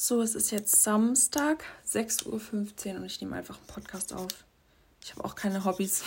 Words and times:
So, 0.00 0.22
es 0.22 0.36
ist 0.36 0.52
jetzt 0.52 0.84
Samstag, 0.84 1.64
6.15 1.84 2.26
Uhr 2.28 2.96
und 3.00 3.04
ich 3.04 3.20
nehme 3.20 3.34
einfach 3.34 3.56
einen 3.56 3.66
Podcast 3.66 4.12
auf. 4.12 4.28
Ich 5.02 5.10
habe 5.10 5.24
auch 5.24 5.34
keine 5.34 5.64
Hobbys. 5.64 6.04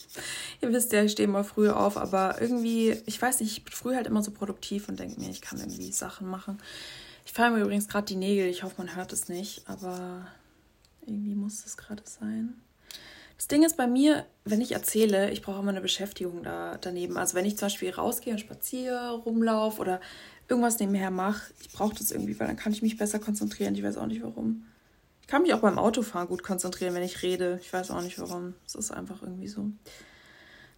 Ihr 0.60 0.70
wisst 0.74 0.92
ja, 0.92 1.02
ich 1.02 1.12
stehe 1.12 1.26
mal 1.26 1.42
früh 1.42 1.70
auf, 1.70 1.96
aber 1.96 2.38
irgendwie, 2.38 3.00
ich 3.06 3.20
weiß 3.20 3.40
nicht, 3.40 3.56
ich 3.56 3.64
bin 3.64 3.72
früh 3.72 3.94
halt 3.94 4.06
immer 4.06 4.22
so 4.22 4.30
produktiv 4.30 4.90
und 4.90 5.00
denke 5.00 5.18
mir, 5.18 5.30
ich 5.30 5.40
kann 5.40 5.58
irgendwie 5.58 5.90
Sachen 5.90 6.28
machen. 6.28 6.58
Ich 7.24 7.32
fahre 7.32 7.52
mir 7.52 7.62
übrigens 7.62 7.88
gerade 7.88 8.04
die 8.04 8.16
Nägel, 8.16 8.46
ich 8.46 8.62
hoffe, 8.62 8.74
man 8.76 8.94
hört 8.94 9.10
es 9.14 9.30
nicht, 9.30 9.66
aber 9.66 10.26
irgendwie 11.06 11.34
muss 11.34 11.64
es 11.64 11.78
gerade 11.78 12.02
sein. 12.04 12.60
Das 13.38 13.48
Ding 13.48 13.62
ist 13.62 13.78
bei 13.78 13.86
mir, 13.86 14.26
wenn 14.44 14.60
ich 14.60 14.72
erzähle, 14.72 15.30
ich 15.30 15.40
brauche 15.40 15.60
immer 15.60 15.70
eine 15.70 15.80
Beschäftigung 15.80 16.42
da, 16.42 16.76
daneben. 16.78 17.16
Also 17.16 17.36
wenn 17.36 17.46
ich 17.46 17.56
zum 17.56 17.68
Beispiel 17.68 17.88
rausgehe 17.88 18.34
und 18.34 18.38
spaziere, 18.38 19.12
rumlaufe 19.12 19.80
oder 19.80 20.02
irgendwas 20.50 20.78
nebenher 20.78 21.10
mache, 21.10 21.52
ich 21.60 21.72
brauche 21.72 21.94
das 21.94 22.10
irgendwie, 22.10 22.38
weil 22.38 22.48
dann 22.48 22.56
kann 22.56 22.72
ich 22.72 22.82
mich 22.82 22.96
besser 22.96 23.18
konzentrieren. 23.18 23.74
Ich 23.74 23.82
weiß 23.82 23.96
auch 23.96 24.06
nicht 24.06 24.22
warum. 24.22 24.64
Ich 25.22 25.26
kann 25.26 25.42
mich 25.42 25.54
auch 25.54 25.60
beim 25.60 25.78
Autofahren 25.78 26.28
gut 26.28 26.42
konzentrieren, 26.42 26.94
wenn 26.94 27.02
ich 27.02 27.22
rede. 27.22 27.58
Ich 27.62 27.72
weiß 27.72 27.90
auch 27.90 28.02
nicht 28.02 28.18
warum. 28.18 28.54
Es 28.66 28.74
ist 28.74 28.90
einfach 28.90 29.22
irgendwie 29.22 29.48
so. 29.48 29.70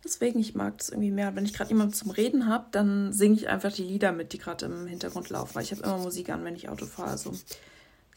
Deswegen, 0.05 0.41
ich 0.41 0.55
mag 0.55 0.79
das 0.79 0.91
irgendwie 0.91 1.11
mehr. 1.11 1.35
Wenn 1.35 1.45
ich 1.45 1.55
gerade 1.55 1.71
jemanden 1.71 1.95
zum 1.95 2.11
Reden 2.11 2.47
habe, 2.47 2.67
dann 2.73 3.13
singe 3.13 3.37
ich 3.37 3.49
einfach 3.49 3.73
die 3.73 3.85
Lieder 3.85 4.13
mit, 4.13 4.33
die 4.33 4.39
gerade 4.39 4.67
im 4.67 4.87
Hintergrund 4.87 5.31
laufen. 5.31 5.55
Weil 5.55 5.63
ich 5.63 5.71
habe 5.71 5.83
immer 5.83 5.99
Musik 5.99 6.29
an, 6.29 6.45
wenn 6.45 6.57
ich 6.57 6.69
Auto 6.69 6.87
fahre. 6.87 7.11
Also 7.11 7.33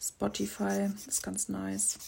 Spotify 0.00 0.90
ist 1.06 1.22
ganz 1.22 1.48
nice. 1.48 1.98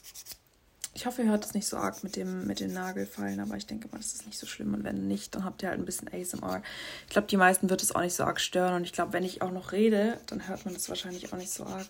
Ich 0.99 1.07
hoffe, 1.07 1.23
ihr 1.23 1.29
hört 1.29 1.45
es 1.45 1.55
nicht 1.55 1.69
so 1.69 1.77
arg 1.77 2.03
mit, 2.03 2.17
dem, 2.17 2.49
mit 2.49 2.59
den 2.59 2.73
Nagelfallen, 2.73 3.39
aber 3.39 3.57
ich 3.57 3.67
denke 3.67 3.87
mal, 3.87 3.99
das 3.99 4.15
ist 4.15 4.27
nicht 4.27 4.37
so 4.37 4.49
schlimm. 4.49 4.75
Und 4.75 4.83
wenn 4.83 5.07
nicht, 5.07 5.33
dann 5.33 5.45
habt 5.45 5.63
ihr 5.63 5.69
halt 5.69 5.79
ein 5.79 5.85
bisschen 5.85 6.09
ASMR. 6.13 6.61
Ich 7.07 7.13
glaube, 7.13 7.29
die 7.29 7.37
meisten 7.37 7.71
wird 7.71 7.85
es 7.85 7.95
auch 7.95 8.01
nicht 8.01 8.17
so 8.17 8.25
arg 8.25 8.41
stören. 8.41 8.75
Und 8.75 8.83
ich 8.83 8.93
glaube, 8.93 9.13
wenn 9.13 9.23
ich 9.23 9.41
auch 9.41 9.53
noch 9.53 9.71
rede, 9.71 10.19
dann 10.27 10.49
hört 10.49 10.65
man 10.65 10.75
das 10.75 10.89
wahrscheinlich 10.89 11.33
auch 11.33 11.37
nicht 11.37 11.53
so 11.53 11.65
arg. 11.67 11.87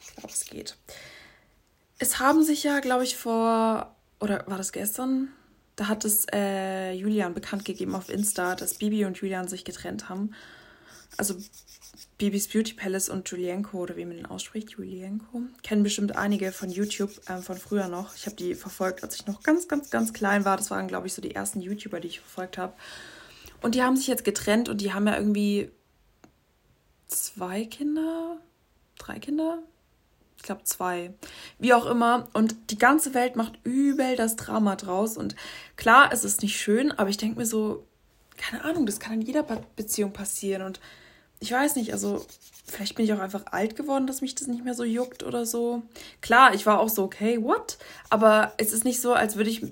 Ich 0.00 0.16
glaube, 0.16 0.34
es 0.34 0.44
geht. 0.46 0.76
Es 2.00 2.18
haben 2.18 2.42
sich 2.42 2.64
ja, 2.64 2.80
glaube 2.80 3.04
ich, 3.04 3.16
vor, 3.16 3.94
oder 4.18 4.44
war 4.48 4.58
das 4.58 4.72
gestern? 4.72 5.28
Da 5.76 5.86
hat 5.86 6.04
es 6.04 6.26
äh, 6.32 6.94
Julian 6.94 7.32
bekannt 7.32 7.64
gegeben 7.64 7.94
auf 7.94 8.08
Insta, 8.08 8.56
dass 8.56 8.74
Bibi 8.74 9.04
und 9.04 9.18
Julian 9.18 9.46
sich 9.46 9.64
getrennt 9.64 10.08
haben. 10.08 10.34
Also 11.16 11.36
Bibis 12.20 12.48
Beauty 12.48 12.74
Palace 12.74 13.08
und 13.08 13.26
Julienko, 13.30 13.78
oder 13.78 13.96
wie 13.96 14.04
man 14.04 14.18
den 14.18 14.26
ausspricht, 14.26 14.72
Julienko, 14.72 15.40
kennen 15.62 15.82
bestimmt 15.82 16.16
einige 16.16 16.52
von 16.52 16.68
YouTube 16.68 17.10
ähm, 17.30 17.42
von 17.42 17.56
früher 17.56 17.88
noch. 17.88 18.14
Ich 18.14 18.26
habe 18.26 18.36
die 18.36 18.54
verfolgt, 18.54 19.02
als 19.02 19.14
ich 19.14 19.26
noch 19.26 19.42
ganz, 19.42 19.68
ganz, 19.68 19.88
ganz 19.88 20.12
klein 20.12 20.44
war. 20.44 20.58
Das 20.58 20.70
waren, 20.70 20.86
glaube 20.86 21.06
ich, 21.06 21.14
so 21.14 21.22
die 21.22 21.34
ersten 21.34 21.62
YouTuber, 21.62 21.98
die 21.98 22.08
ich 22.08 22.20
verfolgt 22.20 22.58
habe. 22.58 22.74
Und 23.62 23.74
die 23.74 23.82
haben 23.82 23.96
sich 23.96 24.06
jetzt 24.06 24.24
getrennt 24.24 24.68
und 24.68 24.82
die 24.82 24.92
haben 24.92 25.06
ja 25.06 25.16
irgendwie 25.16 25.70
zwei 27.08 27.64
Kinder, 27.64 28.36
drei 28.98 29.18
Kinder, 29.18 29.62
ich 30.36 30.42
glaube 30.42 30.64
zwei, 30.64 31.14
wie 31.58 31.72
auch 31.72 31.86
immer. 31.86 32.28
Und 32.34 32.54
die 32.70 32.78
ganze 32.78 33.14
Welt 33.14 33.34
macht 33.34 33.58
übel 33.64 34.16
das 34.16 34.36
Drama 34.36 34.76
draus. 34.76 35.16
Und 35.16 35.36
klar, 35.76 36.10
es 36.12 36.24
ist 36.24 36.42
nicht 36.42 36.60
schön, 36.60 36.92
aber 36.92 37.08
ich 37.08 37.16
denke 37.16 37.38
mir 37.38 37.46
so, 37.46 37.86
keine 38.36 38.62
Ahnung, 38.62 38.84
das 38.84 39.00
kann 39.00 39.14
in 39.14 39.22
jeder 39.22 39.42
Beziehung 39.74 40.12
passieren. 40.12 40.60
Und 40.60 40.80
ich 41.40 41.52
weiß 41.52 41.76
nicht, 41.76 41.92
also 41.92 42.24
vielleicht 42.66 42.94
bin 42.94 43.04
ich 43.04 43.12
auch 43.12 43.18
einfach 43.18 43.46
alt 43.46 43.74
geworden, 43.74 44.06
dass 44.06 44.20
mich 44.20 44.34
das 44.34 44.46
nicht 44.46 44.64
mehr 44.64 44.74
so 44.74 44.84
juckt 44.84 45.22
oder 45.22 45.46
so. 45.46 45.82
Klar, 46.20 46.54
ich 46.54 46.66
war 46.66 46.80
auch 46.80 46.88
so, 46.88 47.02
okay, 47.02 47.42
what? 47.42 47.78
Aber 48.10 48.52
es 48.58 48.72
ist 48.72 48.84
nicht 48.84 49.00
so, 49.00 49.14
als 49.14 49.36
würde 49.36 49.50
ich, 49.50 49.62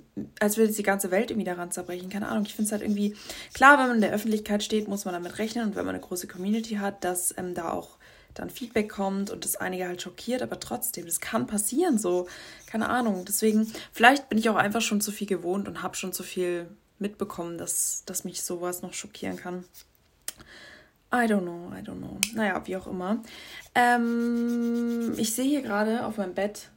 als 0.41 0.57
würde 0.57 0.73
die 0.73 0.83
ganze 0.83 1.11
Welt 1.11 1.31
irgendwie 1.31 1.49
daran 1.49 1.71
zerbrechen. 1.71 2.09
Keine 2.09 2.29
Ahnung. 2.29 2.45
Ich 2.47 2.55
finde 2.55 2.67
es 2.67 2.73
halt 2.73 2.83
irgendwie, 2.83 3.15
klar, 3.53 3.79
wenn 3.79 3.87
man 3.87 3.97
in 3.97 4.03
der 4.03 4.13
Öffentlichkeit 4.13 4.63
steht, 4.63 4.89
muss 4.89 5.05
man 5.05 5.15
damit 5.15 5.39
rechnen 5.39 5.67
und 5.67 5.77
wenn 5.77 5.85
man 5.85 5.95
eine 5.95 6.05
große 6.05 6.27
Community 6.27 6.77
hat, 6.77 7.05
dass 7.05 7.35
ähm, 7.37 7.55
da 7.55 7.71
auch 7.71 7.99
dann 8.35 8.51
Feedback 8.51 8.89
kommt 8.89 9.31
und 9.31 9.45
das 9.45 9.57
einige 9.57 9.87
halt 9.87 10.01
schockiert, 10.01 10.43
aber 10.43 10.61
trotzdem, 10.61 11.07
das 11.07 11.21
kann 11.21 11.47
passieren 11.47 11.99
so. 11.99 12.29
Keine 12.67 12.89
Ahnung. 12.89 13.25
Deswegen, 13.27 13.71
vielleicht 13.93 14.29
bin 14.29 14.39
ich 14.39 14.49
auch 14.49 14.57
einfach 14.57 14.81
schon 14.81 15.01
zu 15.01 15.13
viel 15.13 15.27
gewohnt 15.27 15.69
und 15.69 15.83
habe 15.83 15.97
schon 15.97 16.13
zu 16.13 16.23
viel 16.23 16.69
mitbekommen, 16.99 17.59
dass, 17.59 18.05
dass 18.07 18.25
mich 18.25 18.43
sowas 18.43 18.83
noch 18.83 18.95
schockieren 18.95 19.37
kann. 19.37 19.65
I 21.13 21.27
don't 21.27 21.43
know, 21.43 21.73
I 21.73 21.81
don't 21.83 21.99
know. 21.99 22.19
Naja, 22.35 22.61
wie 22.67 22.77
auch 22.77 22.87
immer. 22.87 23.23
Ähm, 23.75 25.15
ich 25.17 25.35
sehe 25.35 25.47
hier 25.47 25.63
gerade 25.63 26.05
auf 26.05 26.19
meinem 26.19 26.35
Bett 26.35 26.71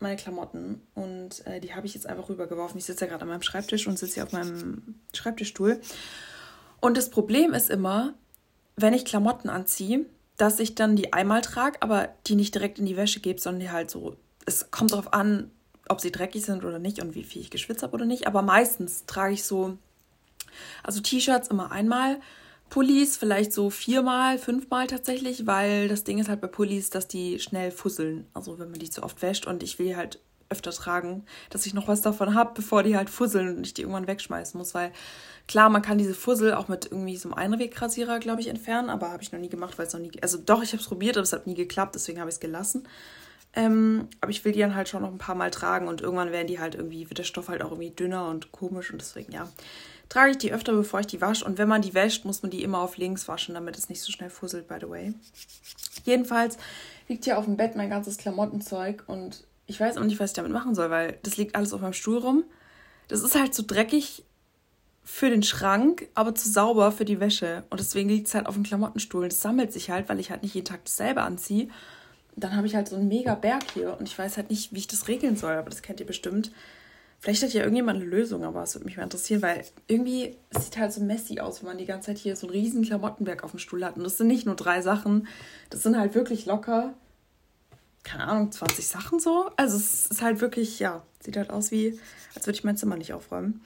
meine 0.00 0.16
Klamotten 0.16 0.82
und 0.94 1.46
äh, 1.46 1.60
die 1.60 1.74
habe 1.74 1.86
ich 1.86 1.94
jetzt 1.94 2.06
einfach 2.06 2.28
rübergeworfen. 2.28 2.78
Ich 2.78 2.84
sitze 2.84 3.04
ja 3.04 3.10
gerade 3.10 3.22
an 3.22 3.28
meinem 3.28 3.42
Schreibtisch 3.42 3.86
und 3.86 3.98
sitze 3.98 4.14
hier 4.14 4.24
auf 4.24 4.32
meinem 4.32 4.94
Schreibtischstuhl. 5.14 5.80
Und 6.80 6.96
das 6.96 7.10
Problem 7.10 7.54
ist 7.54 7.70
immer, 7.70 8.14
wenn 8.76 8.92
ich 8.94 9.04
Klamotten 9.04 9.48
anziehe, 9.48 10.06
dass 10.36 10.60
ich 10.60 10.74
dann 10.74 10.96
die 10.96 11.12
einmal 11.12 11.40
trage, 11.40 11.80
aber 11.80 12.10
die 12.26 12.34
nicht 12.34 12.54
direkt 12.54 12.78
in 12.78 12.86
die 12.86 12.96
Wäsche 12.96 13.20
gebe, 13.20 13.40
sondern 13.40 13.60
die 13.60 13.70
halt 13.70 13.90
so. 13.90 14.16
Es 14.44 14.70
kommt 14.70 14.92
darauf 14.92 15.12
an, 15.12 15.50
ob 15.88 16.00
sie 16.00 16.12
dreckig 16.12 16.44
sind 16.44 16.64
oder 16.64 16.78
nicht 16.78 17.00
und 17.00 17.14
wie 17.14 17.24
viel 17.24 17.42
ich 17.42 17.50
geschwitzt 17.50 17.82
habe 17.82 17.94
oder 17.94 18.04
nicht. 18.04 18.26
Aber 18.26 18.42
meistens 18.42 19.06
trage 19.06 19.34
ich 19.34 19.44
so, 19.44 19.78
also 20.82 21.00
T-Shirts 21.00 21.48
immer 21.48 21.72
einmal 21.72 22.20
Pullis 22.68 23.16
vielleicht 23.16 23.52
so 23.52 23.70
viermal, 23.70 24.38
fünfmal 24.38 24.86
tatsächlich, 24.86 25.46
weil 25.46 25.88
das 25.88 26.04
Ding 26.04 26.18
ist 26.18 26.28
halt 26.28 26.40
bei 26.40 26.48
Pullis, 26.48 26.90
dass 26.90 27.08
die 27.08 27.38
schnell 27.38 27.70
fusseln. 27.70 28.26
Also 28.34 28.58
wenn 28.58 28.70
man 28.70 28.80
die 28.80 28.90
zu 28.90 29.02
oft 29.02 29.22
wäscht 29.22 29.46
und 29.46 29.62
ich 29.62 29.78
will 29.78 29.96
halt 29.96 30.20
öfter 30.48 30.70
tragen, 30.70 31.24
dass 31.50 31.66
ich 31.66 31.74
noch 31.74 31.88
was 31.88 32.02
davon 32.02 32.34
habe, 32.34 32.52
bevor 32.54 32.82
die 32.82 32.96
halt 32.96 33.10
fusseln 33.10 33.56
und 33.56 33.66
ich 33.66 33.74
die 33.74 33.82
irgendwann 33.82 34.06
wegschmeißen 34.06 34.56
muss, 34.56 34.74
weil 34.74 34.92
klar, 35.48 35.68
man 35.70 35.82
kann 35.82 35.98
diese 35.98 36.14
Fussel 36.14 36.54
auch 36.54 36.68
mit 36.68 36.86
irgendwie 36.86 37.16
so 37.16 37.28
einem 37.28 37.54
Einwegrasierer, 37.54 38.20
glaube 38.20 38.40
ich, 38.40 38.48
entfernen, 38.48 38.90
aber 38.90 39.10
habe 39.10 39.22
ich 39.22 39.32
noch 39.32 39.40
nie 39.40 39.48
gemacht, 39.48 39.78
weil 39.78 39.86
es 39.86 39.92
noch 39.92 40.00
nie, 40.00 40.12
also 40.22 40.38
doch, 40.38 40.62
ich 40.62 40.72
habe 40.72 40.80
es 40.80 40.88
probiert, 40.88 41.16
aber 41.16 41.24
es 41.24 41.32
hat 41.32 41.46
nie 41.46 41.54
geklappt, 41.54 41.94
deswegen 41.94 42.20
habe 42.20 42.30
ich 42.30 42.36
es 42.36 42.40
gelassen. 42.40 42.86
Ähm, 43.54 44.08
aber 44.20 44.30
ich 44.30 44.44
will 44.44 44.52
die 44.52 44.60
dann 44.60 44.74
halt 44.74 44.88
schon 44.88 45.02
noch 45.02 45.10
ein 45.10 45.18
paar 45.18 45.34
Mal 45.34 45.50
tragen 45.50 45.88
und 45.88 46.02
irgendwann 46.02 46.30
werden 46.30 46.46
die 46.46 46.60
halt 46.60 46.74
irgendwie, 46.74 47.08
wird 47.08 47.18
der 47.18 47.24
Stoff 47.24 47.48
halt 47.48 47.62
auch 47.62 47.70
irgendwie 47.70 47.90
dünner 47.90 48.28
und 48.28 48.52
komisch 48.52 48.92
und 48.92 49.00
deswegen, 49.00 49.32
ja 49.32 49.48
trage 50.08 50.32
ich 50.32 50.38
die 50.38 50.52
öfter, 50.52 50.72
bevor 50.72 51.00
ich 51.00 51.06
die 51.06 51.20
wasche. 51.20 51.44
Und 51.44 51.58
wenn 51.58 51.68
man 51.68 51.82
die 51.82 51.94
wäscht, 51.94 52.24
muss 52.24 52.42
man 52.42 52.50
die 52.50 52.62
immer 52.62 52.78
auf 52.78 52.96
links 52.96 53.28
waschen, 53.28 53.54
damit 53.54 53.76
es 53.76 53.88
nicht 53.88 54.02
so 54.02 54.12
schnell 54.12 54.30
fusselt, 54.30 54.68
by 54.68 54.76
the 54.80 54.88
way. 54.88 55.14
Jedenfalls 56.04 56.56
liegt 57.08 57.24
hier 57.24 57.38
auf 57.38 57.44
dem 57.44 57.56
Bett 57.56 57.76
mein 57.76 57.90
ganzes 57.90 58.16
Klamottenzeug 58.16 59.04
und 59.06 59.44
ich 59.66 59.80
weiß 59.80 59.96
auch 59.96 60.04
nicht, 60.04 60.20
was 60.20 60.30
ich 60.30 60.36
damit 60.36 60.52
machen 60.52 60.74
soll, 60.74 60.90
weil 60.90 61.18
das 61.22 61.36
liegt 61.36 61.56
alles 61.56 61.72
auf 61.72 61.80
meinem 61.80 61.92
Stuhl 61.92 62.18
rum. 62.18 62.44
Das 63.08 63.22
ist 63.22 63.34
halt 63.34 63.54
zu 63.54 63.62
so 63.62 63.68
dreckig 63.68 64.24
für 65.04 65.30
den 65.30 65.42
Schrank, 65.42 66.08
aber 66.14 66.34
zu 66.34 66.48
sauber 66.48 66.90
für 66.90 67.04
die 67.04 67.20
Wäsche. 67.20 67.64
Und 67.70 67.80
deswegen 67.80 68.08
liegt 68.08 68.28
es 68.28 68.34
halt 68.34 68.46
auf 68.46 68.54
dem 68.54 68.64
Klamottenstuhl. 68.64 69.28
Das 69.28 69.40
sammelt 69.40 69.72
sich 69.72 69.90
halt, 69.90 70.08
weil 70.08 70.18
ich 70.18 70.30
halt 70.30 70.42
nicht 70.42 70.54
jeden 70.54 70.66
Tag 70.66 70.84
dasselbe 70.84 71.22
anziehe. 71.22 71.68
Dann 72.34 72.56
habe 72.56 72.66
ich 72.66 72.74
halt 72.74 72.88
so 72.88 72.96
einen 72.96 73.08
mega 73.08 73.34
Berg 73.34 73.70
hier 73.72 73.96
und 73.98 74.08
ich 74.08 74.18
weiß 74.18 74.36
halt 74.36 74.50
nicht, 74.50 74.72
wie 74.72 74.78
ich 74.78 74.88
das 74.88 75.08
regeln 75.08 75.36
soll, 75.36 75.54
aber 75.54 75.70
das 75.70 75.82
kennt 75.82 76.00
ihr 76.00 76.06
bestimmt. 76.06 76.50
Vielleicht 77.20 77.42
hat 77.42 77.52
ja 77.52 77.62
irgendjemand 77.62 78.00
eine 78.00 78.08
Lösung, 78.08 78.44
aber 78.44 78.62
es 78.62 78.74
würde 78.74 78.84
mich 78.84 78.96
mal 78.96 79.02
interessieren, 79.02 79.42
weil 79.42 79.64
irgendwie 79.88 80.36
sieht 80.50 80.76
halt 80.76 80.92
so 80.92 81.02
messy 81.02 81.40
aus, 81.40 81.60
wenn 81.60 81.68
man 81.68 81.78
die 81.78 81.86
ganze 81.86 82.06
Zeit 82.06 82.18
hier 82.18 82.36
so 82.36 82.46
einen 82.46 82.56
riesen 82.56 82.84
Klamottenberg 82.84 83.42
auf 83.42 83.50
dem 83.50 83.58
Stuhl 83.58 83.84
hat. 83.84 83.96
Und 83.96 84.04
das 84.04 84.18
sind 84.18 84.28
nicht 84.28 84.46
nur 84.46 84.54
drei 84.54 84.82
Sachen, 84.82 85.26
das 85.70 85.82
sind 85.82 85.98
halt 85.98 86.14
wirklich 86.14 86.46
locker, 86.46 86.94
keine 88.04 88.24
Ahnung, 88.24 88.52
20 88.52 88.86
Sachen 88.86 89.18
so. 89.18 89.50
Also 89.56 89.76
es 89.76 90.06
ist 90.06 90.22
halt 90.22 90.40
wirklich, 90.40 90.78
ja, 90.78 91.02
sieht 91.20 91.36
halt 91.36 91.50
aus 91.50 91.70
wie, 91.72 91.98
als 92.34 92.46
würde 92.46 92.58
ich 92.58 92.64
mein 92.64 92.76
Zimmer 92.76 92.96
nicht 92.96 93.12
aufräumen. 93.12 93.64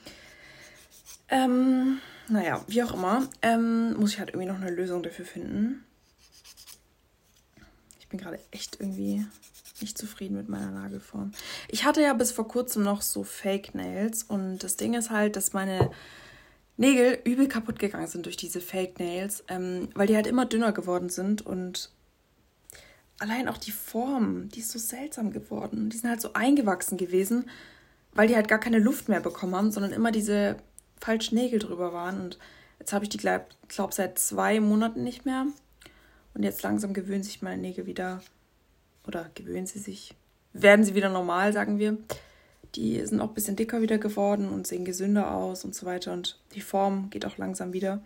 Ähm, 1.29 1.99
naja, 2.27 2.63
wie 2.67 2.83
auch 2.83 2.93
immer, 2.93 3.27
ähm, 3.41 3.93
muss 3.93 4.13
ich 4.13 4.19
halt 4.19 4.29
irgendwie 4.29 4.47
noch 4.47 4.59
eine 4.59 4.71
Lösung 4.71 5.03
dafür 5.03 5.25
finden. 5.25 5.83
Ich 7.99 8.07
bin 8.07 8.19
gerade 8.19 8.39
echt 8.51 8.79
irgendwie 8.79 9.25
nicht 9.81 9.97
zufrieden 9.97 10.35
mit 10.35 10.49
meiner 10.49 10.71
Nagelform. 10.71 11.31
Ich 11.67 11.85
hatte 11.85 12.01
ja 12.01 12.13
bis 12.13 12.31
vor 12.31 12.47
kurzem 12.47 12.83
noch 12.83 13.01
so 13.01 13.23
Fake 13.23 13.75
Nails 13.75 14.23
und 14.23 14.59
das 14.59 14.77
Ding 14.77 14.93
ist 14.93 15.09
halt, 15.09 15.35
dass 15.35 15.53
meine 15.53 15.91
Nägel 16.77 17.19
übel 17.25 17.47
kaputt 17.47 17.79
gegangen 17.79 18.07
sind 18.07 18.25
durch 18.25 18.37
diese 18.37 18.61
Fake 18.61 18.99
Nails, 18.99 19.43
ähm, 19.47 19.89
weil 19.93 20.07
die 20.07 20.15
halt 20.15 20.27
immer 20.27 20.45
dünner 20.45 20.71
geworden 20.71 21.09
sind 21.09 21.45
und 21.45 21.91
allein 23.21 23.47
auch 23.47 23.57
die 23.57 23.71
Form, 23.71 24.49
die 24.49 24.61
ist 24.61 24.71
so 24.71 24.79
seltsam 24.79 25.31
geworden. 25.31 25.89
Die 25.89 25.97
sind 25.97 26.09
halt 26.09 26.21
so 26.21 26.33
eingewachsen 26.33 26.97
gewesen, 26.97 27.49
weil 28.13 28.27
die 28.27 28.35
halt 28.35 28.47
gar 28.47 28.59
keine 28.59 28.79
Luft 28.79 29.09
mehr 29.09 29.19
bekommen 29.19 29.55
haben, 29.55 29.71
sondern 29.71 29.91
immer 29.91 30.11
diese 30.11 30.57
falschen 30.99 31.35
Nägel 31.35 31.59
drüber 31.59 31.93
waren. 31.93 32.19
Und 32.19 32.39
jetzt 32.79 32.93
habe 32.93 33.05
ich 33.05 33.09
die, 33.09 33.17
glaube 33.17 33.45
glaub, 33.67 33.93
seit 33.93 34.17
zwei 34.17 34.59
Monaten 34.59 35.03
nicht 35.03 35.25
mehr. 35.25 35.45
Und 36.33 36.43
jetzt 36.43 36.63
langsam 36.63 36.93
gewöhnen 36.93 37.23
sich 37.23 37.41
meine 37.41 37.61
Nägel 37.61 37.85
wieder 37.85 38.21
oder 39.07 39.29
gewöhnen 39.35 39.67
sie 39.67 39.79
sich, 39.79 40.15
werden 40.53 40.85
sie 40.85 40.95
wieder 40.95 41.09
normal, 41.09 41.53
sagen 41.53 41.79
wir. 41.79 41.97
Die 42.75 43.05
sind 43.05 43.19
auch 43.19 43.29
ein 43.29 43.33
bisschen 43.33 43.55
dicker 43.55 43.81
wieder 43.81 43.97
geworden 43.97 44.49
und 44.49 44.65
sehen 44.65 44.85
gesünder 44.85 45.33
aus 45.33 45.65
und 45.65 45.75
so 45.75 45.85
weiter. 45.85 46.13
Und 46.13 46.39
die 46.53 46.61
Form 46.61 47.09
geht 47.09 47.25
auch 47.25 47.37
langsam 47.37 47.73
wieder. 47.73 48.01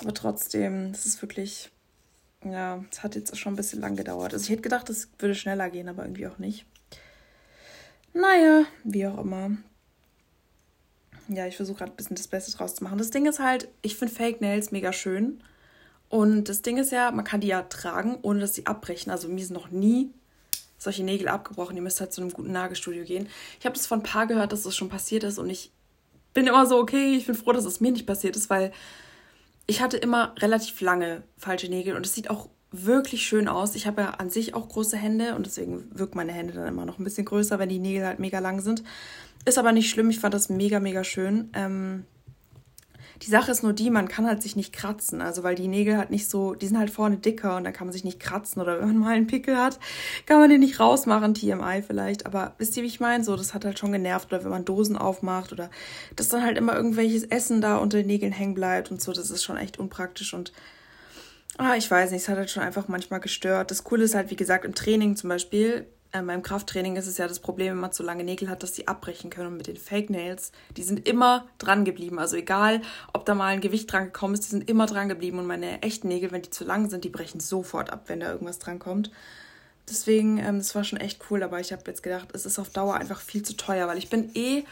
Aber 0.00 0.14
trotzdem, 0.14 0.92
das 0.92 1.04
ist 1.04 1.20
wirklich, 1.20 1.70
ja, 2.44 2.82
es 2.90 3.02
hat 3.02 3.14
jetzt 3.14 3.36
schon 3.36 3.52
ein 3.52 3.56
bisschen 3.56 3.80
lang 3.80 3.96
gedauert. 3.96 4.32
Also 4.32 4.44
ich 4.44 4.50
hätte 4.50 4.62
gedacht, 4.62 4.88
es 4.88 5.08
würde 5.18 5.34
schneller 5.34 5.68
gehen, 5.68 5.88
aber 5.88 6.04
irgendwie 6.04 6.26
auch 6.26 6.38
nicht. 6.38 6.64
Naja, 8.14 8.64
wie 8.84 9.06
auch 9.06 9.18
immer. 9.18 9.56
Ja, 11.28 11.46
ich 11.46 11.56
versuche 11.56 11.78
gerade 11.78 11.92
ein 11.92 11.96
bisschen 11.96 12.16
das 12.16 12.28
Beste 12.28 12.52
draus 12.52 12.74
zu 12.74 12.84
machen. 12.84 12.98
Das 12.98 13.10
Ding 13.10 13.26
ist 13.26 13.38
halt, 13.38 13.68
ich 13.80 13.96
finde 13.96 14.14
Fake 14.14 14.40
Nails 14.40 14.70
mega 14.70 14.92
schön. 14.92 15.42
Und 16.12 16.50
das 16.50 16.60
Ding 16.60 16.76
ist 16.76 16.92
ja, 16.92 17.10
man 17.10 17.24
kann 17.24 17.40
die 17.40 17.46
ja 17.46 17.62
tragen, 17.62 18.18
ohne 18.20 18.40
dass 18.40 18.52
sie 18.52 18.66
abbrechen. 18.66 19.10
Also 19.10 19.28
mir 19.28 19.42
sind 19.42 19.54
noch 19.54 19.70
nie 19.70 20.10
solche 20.76 21.04
Nägel 21.04 21.26
abgebrochen. 21.26 21.74
Ihr 21.74 21.80
müsst 21.80 22.02
halt 22.02 22.12
zu 22.12 22.20
einem 22.20 22.30
guten 22.30 22.52
Nagelstudio 22.52 23.04
gehen. 23.04 23.28
Ich 23.58 23.64
habe 23.64 23.74
das 23.74 23.86
von 23.86 24.00
ein 24.00 24.02
paar 24.02 24.26
gehört, 24.26 24.52
dass 24.52 24.64
das 24.64 24.76
schon 24.76 24.90
passiert 24.90 25.24
ist 25.24 25.38
und 25.38 25.48
ich 25.48 25.72
bin 26.34 26.46
immer 26.46 26.66
so, 26.66 26.76
okay, 26.76 27.16
ich 27.16 27.24
bin 27.24 27.34
froh, 27.34 27.52
dass 27.52 27.64
es 27.64 27.80
mir 27.80 27.92
nicht 27.92 28.06
passiert 28.06 28.36
ist, 28.36 28.50
weil 28.50 28.72
ich 29.66 29.80
hatte 29.80 29.96
immer 29.96 30.34
relativ 30.38 30.82
lange 30.82 31.22
falsche 31.38 31.70
Nägel 31.70 31.96
und 31.96 32.04
es 32.04 32.12
sieht 32.12 32.28
auch 32.28 32.50
wirklich 32.72 33.22
schön 33.22 33.48
aus. 33.48 33.74
Ich 33.74 33.86
habe 33.86 34.02
ja 34.02 34.10
an 34.10 34.28
sich 34.28 34.54
auch 34.54 34.68
große 34.68 34.98
Hände 34.98 35.34
und 35.34 35.46
deswegen 35.46 35.98
wirken 35.98 36.18
meine 36.18 36.32
Hände 36.32 36.52
dann 36.52 36.68
immer 36.68 36.84
noch 36.84 36.98
ein 36.98 37.04
bisschen 37.04 37.24
größer, 37.24 37.58
wenn 37.58 37.70
die 37.70 37.78
Nägel 37.78 38.04
halt 38.04 38.18
mega 38.18 38.38
lang 38.38 38.60
sind. 38.60 38.84
Ist 39.46 39.56
aber 39.56 39.72
nicht 39.72 39.88
schlimm, 39.88 40.10
ich 40.10 40.20
fand 40.20 40.34
das 40.34 40.50
mega, 40.50 40.78
mega 40.78 41.04
schön. 41.04 41.48
Ähm, 41.54 42.04
die 43.22 43.30
Sache 43.30 43.52
ist 43.52 43.62
nur 43.62 43.72
die, 43.72 43.88
man 43.88 44.08
kann 44.08 44.26
halt 44.26 44.42
sich 44.42 44.56
nicht 44.56 44.72
kratzen. 44.72 45.22
Also 45.22 45.44
weil 45.44 45.54
die 45.54 45.68
Nägel 45.68 45.96
halt 45.96 46.10
nicht 46.10 46.28
so, 46.28 46.54
die 46.54 46.66
sind 46.66 46.78
halt 46.78 46.90
vorne 46.90 47.18
dicker 47.18 47.56
und 47.56 47.64
dann 47.64 47.72
kann 47.72 47.86
man 47.86 47.92
sich 47.92 48.02
nicht 48.02 48.18
kratzen. 48.18 48.60
Oder 48.60 48.80
wenn 48.80 48.88
man 48.88 48.98
mal 48.98 49.14
einen 49.14 49.28
Pickel 49.28 49.56
hat, 49.56 49.78
kann 50.26 50.38
man 50.38 50.50
den 50.50 50.60
nicht 50.60 50.80
rausmachen, 50.80 51.34
TMI 51.34 51.82
vielleicht. 51.86 52.26
Aber 52.26 52.54
wisst 52.58 52.76
ihr, 52.76 52.82
wie 52.82 52.88
ich 52.88 53.00
meine? 53.00 53.22
So, 53.22 53.36
das 53.36 53.54
hat 53.54 53.64
halt 53.64 53.78
schon 53.78 53.92
genervt. 53.92 54.32
Oder 54.32 54.42
wenn 54.42 54.50
man 54.50 54.64
Dosen 54.64 54.96
aufmacht 54.96 55.52
oder 55.52 55.70
dass 56.16 56.28
dann 56.28 56.42
halt 56.42 56.58
immer 56.58 56.74
irgendwelches 56.74 57.22
Essen 57.24 57.60
da 57.60 57.76
unter 57.76 57.98
den 57.98 58.08
Nägeln 58.08 58.32
hängen 58.32 58.54
bleibt 58.54 58.90
und 58.90 59.00
so, 59.00 59.12
das 59.12 59.30
ist 59.30 59.44
schon 59.44 59.56
echt 59.56 59.78
unpraktisch 59.78 60.34
und 60.34 60.52
ah, 61.58 61.76
ich 61.76 61.88
weiß 61.90 62.10
nicht, 62.10 62.22
es 62.22 62.28
hat 62.28 62.38
halt 62.38 62.50
schon 62.50 62.62
einfach 62.62 62.88
manchmal 62.88 63.20
gestört. 63.20 63.70
Das 63.70 63.84
Coole 63.84 64.04
ist 64.04 64.14
halt, 64.14 64.30
wie 64.30 64.36
gesagt, 64.36 64.64
im 64.64 64.74
Training 64.74 65.16
zum 65.16 65.28
Beispiel, 65.28 65.86
äh, 66.12 66.22
beim 66.22 66.42
Krafttraining 66.42 66.96
ist 66.96 67.06
es 67.06 67.18
ja 67.18 67.26
das 67.26 67.40
Problem, 67.40 67.74
wenn 67.74 67.80
man 67.80 67.92
zu 67.92 68.02
lange 68.02 68.24
Nägel 68.24 68.48
hat, 68.48 68.62
dass 68.62 68.72
die 68.72 68.86
abbrechen 68.86 69.30
können. 69.30 69.48
Und 69.48 69.56
mit 69.56 69.66
den 69.66 69.76
Fake 69.76 70.10
Nails, 70.10 70.52
die 70.76 70.82
sind 70.82 71.08
immer 71.08 71.48
dran 71.58 71.84
geblieben. 71.84 72.18
Also 72.18 72.36
egal, 72.36 72.82
ob 73.12 73.24
da 73.24 73.34
mal 73.34 73.48
ein 73.48 73.60
Gewicht 73.60 73.90
dran 73.90 74.06
gekommen 74.06 74.34
ist, 74.34 74.44
die 74.44 74.50
sind 74.50 74.68
immer 74.68 74.86
dran 74.86 75.08
geblieben. 75.08 75.38
Und 75.38 75.46
meine 75.46 75.82
echten 75.82 76.08
Nägel, 76.08 76.30
wenn 76.30 76.42
die 76.42 76.50
zu 76.50 76.64
lang 76.64 76.90
sind, 76.90 77.04
die 77.04 77.08
brechen 77.08 77.40
sofort 77.40 77.90
ab, 77.90 78.04
wenn 78.06 78.20
da 78.20 78.30
irgendwas 78.30 78.58
dran 78.58 78.78
kommt. 78.78 79.10
Deswegen, 79.88 80.38
ähm, 80.38 80.58
das 80.58 80.74
war 80.74 80.84
schon 80.84 81.00
echt 81.00 81.20
cool. 81.30 81.42
Aber 81.42 81.60
ich 81.60 81.72
habe 81.72 81.82
jetzt 81.86 82.02
gedacht, 82.02 82.28
es 82.34 82.46
ist 82.46 82.58
auf 82.58 82.70
Dauer 82.70 82.94
einfach 82.94 83.20
viel 83.20 83.42
zu 83.42 83.56
teuer, 83.56 83.88
weil 83.88 83.98
ich 83.98 84.10
bin 84.10 84.30
eh 84.34 84.64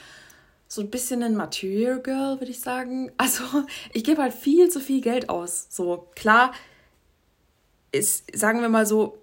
so 0.68 0.82
ein 0.82 0.90
bisschen 0.90 1.22
ein 1.24 1.34
Material 1.34 2.00
Girl, 2.00 2.38
würde 2.38 2.52
ich 2.52 2.60
sagen. 2.60 3.10
Also 3.16 3.42
ich 3.92 4.04
gebe 4.04 4.22
halt 4.22 4.34
viel 4.34 4.68
zu 4.68 4.78
viel 4.78 5.00
Geld 5.00 5.30
aus. 5.30 5.66
So 5.70 6.08
klar, 6.14 6.52
ist, 7.92 8.24
sagen 8.36 8.60
wir 8.60 8.68
mal 8.68 8.86
so, 8.86 9.19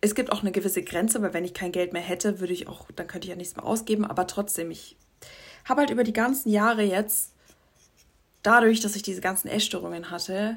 es 0.00 0.14
gibt 0.14 0.32
auch 0.32 0.40
eine 0.40 0.52
gewisse 0.52 0.82
Grenze, 0.82 1.20
weil 1.22 1.34
wenn 1.34 1.44
ich 1.44 1.54
kein 1.54 1.72
Geld 1.72 1.92
mehr 1.92 2.02
hätte, 2.02 2.40
würde 2.40 2.52
ich 2.52 2.68
auch, 2.68 2.86
dann 2.96 3.06
könnte 3.06 3.26
ich 3.26 3.30
ja 3.30 3.36
nichts 3.36 3.56
mehr 3.56 3.64
ausgeben. 3.66 4.04
Aber 4.04 4.26
trotzdem, 4.26 4.70
ich 4.70 4.96
habe 5.64 5.80
halt 5.80 5.90
über 5.90 6.04
die 6.04 6.12
ganzen 6.12 6.50
Jahre 6.50 6.82
jetzt, 6.82 7.32
dadurch, 8.42 8.80
dass 8.80 8.96
ich 8.96 9.02
diese 9.02 9.20
ganzen 9.20 9.48
Essstörungen 9.48 10.10
hatte, 10.10 10.56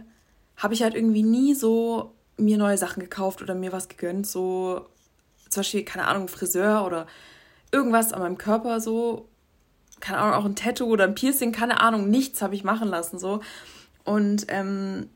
habe 0.55 0.73
ich 0.73 0.83
halt 0.83 0.95
irgendwie 0.95 1.23
nie 1.23 1.53
so 1.53 2.13
mir 2.37 2.57
neue 2.57 2.77
Sachen 2.77 3.01
gekauft 3.01 3.41
oder 3.41 3.53
mir 3.53 3.73
was 3.73 3.89
gegönnt. 3.89 4.25
So 4.27 4.87
zum 5.49 5.59
Beispiel, 5.59 5.83
keine 5.83 6.07
Ahnung, 6.07 6.29
Friseur 6.29 6.85
oder 6.85 7.05
irgendwas 7.71 8.13
an 8.13 8.21
meinem 8.21 8.37
Körper 8.37 8.79
so. 8.79 9.27
Keine 9.99 10.19
Ahnung, 10.19 10.33
auch 10.35 10.45
ein 10.45 10.55
Tattoo 10.55 10.85
oder 10.85 11.05
ein 11.05 11.15
Piercing, 11.15 11.51
keine 11.51 11.79
Ahnung, 11.79 12.09
nichts 12.09 12.41
habe 12.41 12.55
ich 12.55 12.63
machen 12.63 12.89
lassen 12.89 13.19
so. 13.19 13.41
Und 14.03 14.45
ähm, 14.49 15.09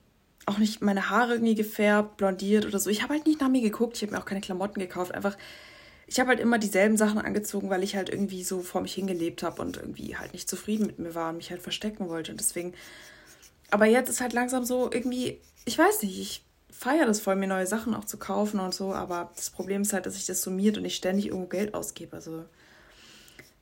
auch 0.47 0.57
nicht 0.57 0.81
meine 0.81 1.09
Haare 1.09 1.33
irgendwie 1.33 1.55
gefärbt, 1.55 2.17
blondiert 2.17 2.65
oder 2.65 2.79
so. 2.79 2.89
Ich 2.89 3.03
habe 3.03 3.13
halt 3.13 3.25
nicht 3.25 3.41
nach 3.41 3.49
mir 3.49 3.61
geguckt. 3.61 3.97
Ich 3.97 4.01
habe 4.03 4.13
mir 4.13 4.19
auch 4.19 4.25
keine 4.25 4.41
Klamotten 4.41 4.79
gekauft. 4.79 5.13
Einfach, 5.13 5.38
ich 6.07 6.19
habe 6.19 6.29
halt 6.29 6.39
immer 6.39 6.57
dieselben 6.57 6.95
Sachen 6.95 7.19
angezogen, 7.19 7.69
weil 7.69 7.83
ich 7.83 7.95
halt 7.95 8.09
irgendwie 8.09 8.44
so 8.44 8.61
vor 8.61 8.81
mich 8.81 8.94
hingelebt 8.94 9.44
habe 9.44 9.61
und 9.61 9.75
irgendwie 9.75 10.15
halt 10.17 10.31
nicht 10.31 10.49
zufrieden 10.49 10.88
mit 10.88 10.99
mir 10.99 11.13
war 11.13 11.29
und 11.29 11.38
mich 11.38 11.51
halt 11.51 11.61
verstecken 11.61 12.07
wollte. 12.07 12.31
Und 12.31 12.39
deswegen. 12.39 12.73
Aber 13.69 13.85
jetzt 13.85 14.09
ist 14.09 14.21
halt 14.21 14.31
langsam 14.31 14.63
so 14.63 14.89
irgendwie, 14.89 15.41
ich 15.65 15.77
weiß 15.77 16.01
nicht, 16.03 16.17
ich 16.17 16.45
feiere 16.71 17.05
das 17.05 17.19
voll, 17.19 17.35
mir 17.35 17.47
neue 17.47 17.67
Sachen 17.67 17.94
auch 17.94 18.05
zu 18.05 18.17
kaufen 18.17 18.61
und 18.61 18.73
so. 18.73 18.94
Aber 18.94 19.31
das 19.35 19.49
Problem 19.49 19.81
ist 19.81 19.91
halt, 19.91 20.05
dass 20.05 20.13
sich 20.13 20.27
das 20.27 20.41
summiert 20.41 20.77
und 20.77 20.85
ich 20.85 20.95
ständig 20.95 21.27
irgendwo 21.27 21.47
Geld 21.47 21.73
ausgebe. 21.73 22.15
Also. 22.15 22.45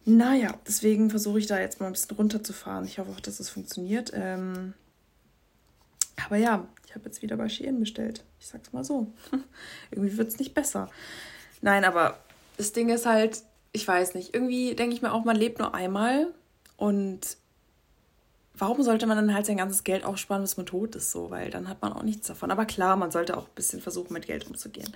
Naja, 0.07 0.53
deswegen 0.67 1.09
versuche 1.09 1.39
ich 1.39 1.47
da 1.47 1.59
jetzt 1.59 1.79
mal 1.79 1.87
ein 1.87 1.93
bisschen 1.93 2.15
runterzufahren. 2.15 2.85
Ich 2.85 2.99
hoffe 2.99 3.09
auch, 3.09 3.19
dass 3.19 3.39
es 3.39 3.49
funktioniert. 3.49 4.11
Ähm, 4.13 4.75
aber 6.23 6.37
ja, 6.37 6.67
ich 6.95 6.97
habe 6.97 7.09
jetzt 7.09 7.21
wieder 7.21 7.35
bei 7.35 7.49
Shein 7.49 7.81
bestellt. 7.81 8.23
Ich 8.39 8.47
sag's 8.47 8.71
mal 8.71 8.85
so. 8.85 9.07
irgendwie 9.91 10.17
wird 10.17 10.29
es 10.29 10.39
nicht 10.39 10.53
besser. 10.53 10.89
Nein, 11.61 11.83
aber 11.83 12.17
das 12.55 12.71
Ding 12.71 12.87
ist 12.87 13.05
halt, 13.05 13.43
ich 13.73 13.85
weiß 13.85 14.15
nicht, 14.15 14.33
irgendwie 14.33 14.75
denke 14.75 14.95
ich 14.95 15.01
mir 15.01 15.11
auch, 15.11 15.25
man 15.25 15.35
lebt 15.35 15.59
nur 15.59 15.75
einmal 15.75 16.27
und 16.77 17.35
warum 18.53 18.81
sollte 18.81 19.07
man 19.07 19.17
dann 19.17 19.33
halt 19.33 19.45
sein 19.45 19.57
ganzes 19.57 19.83
Geld 19.83 20.05
aufsparen, 20.05 20.41
bis 20.41 20.55
man 20.55 20.65
tot 20.65 20.95
ist, 20.95 21.11
so, 21.11 21.31
weil 21.31 21.49
dann 21.49 21.67
hat 21.67 21.81
man 21.81 21.91
auch 21.91 22.03
nichts 22.03 22.27
davon. 22.27 22.49
Aber 22.49 22.63
klar, 22.63 22.95
man 22.95 23.11
sollte 23.11 23.35
auch 23.35 23.47
ein 23.47 23.55
bisschen 23.55 23.81
versuchen, 23.81 24.13
mit 24.13 24.27
Geld 24.27 24.47
umzugehen. 24.47 24.95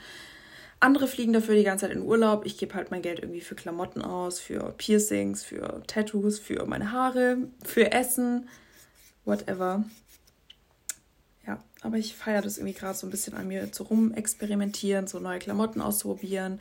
Andere 0.80 1.06
fliegen 1.06 1.34
dafür 1.34 1.56
die 1.56 1.66
ganze 1.66 1.86
Zeit 1.86 1.94
in 1.94 2.04
Urlaub. 2.04 2.46
Ich 2.46 2.58
gebe 2.58 2.76
halt 2.76 2.92
mein 2.92 3.02
Geld 3.02 3.20
irgendwie 3.20 3.42
für 3.42 3.56
Klamotten 3.56 4.02
aus, 4.02 4.40
für 4.40 4.74
Piercings, 4.78 5.44
für 5.44 5.84
Tattoos, 5.86 6.40
für 6.40 6.66
meine 6.66 6.94
Haare, 6.94 7.40
für 7.66 7.92
Essen, 7.92 8.48
whatever 9.26 9.84
aber 11.82 11.98
ich 11.98 12.16
feiere 12.16 12.42
das 12.42 12.58
irgendwie 12.58 12.78
gerade 12.78 12.98
so 12.98 13.08
ein 13.08 13.10
bisschen 13.10 13.36
an 13.36 13.48
mir 13.48 13.72
zu 13.72 13.84
rumexperimentieren, 13.84 15.08
so 15.08 15.20
neue 15.20 15.40
Klamotten 15.40 15.82
auszuprobieren, 15.82 16.60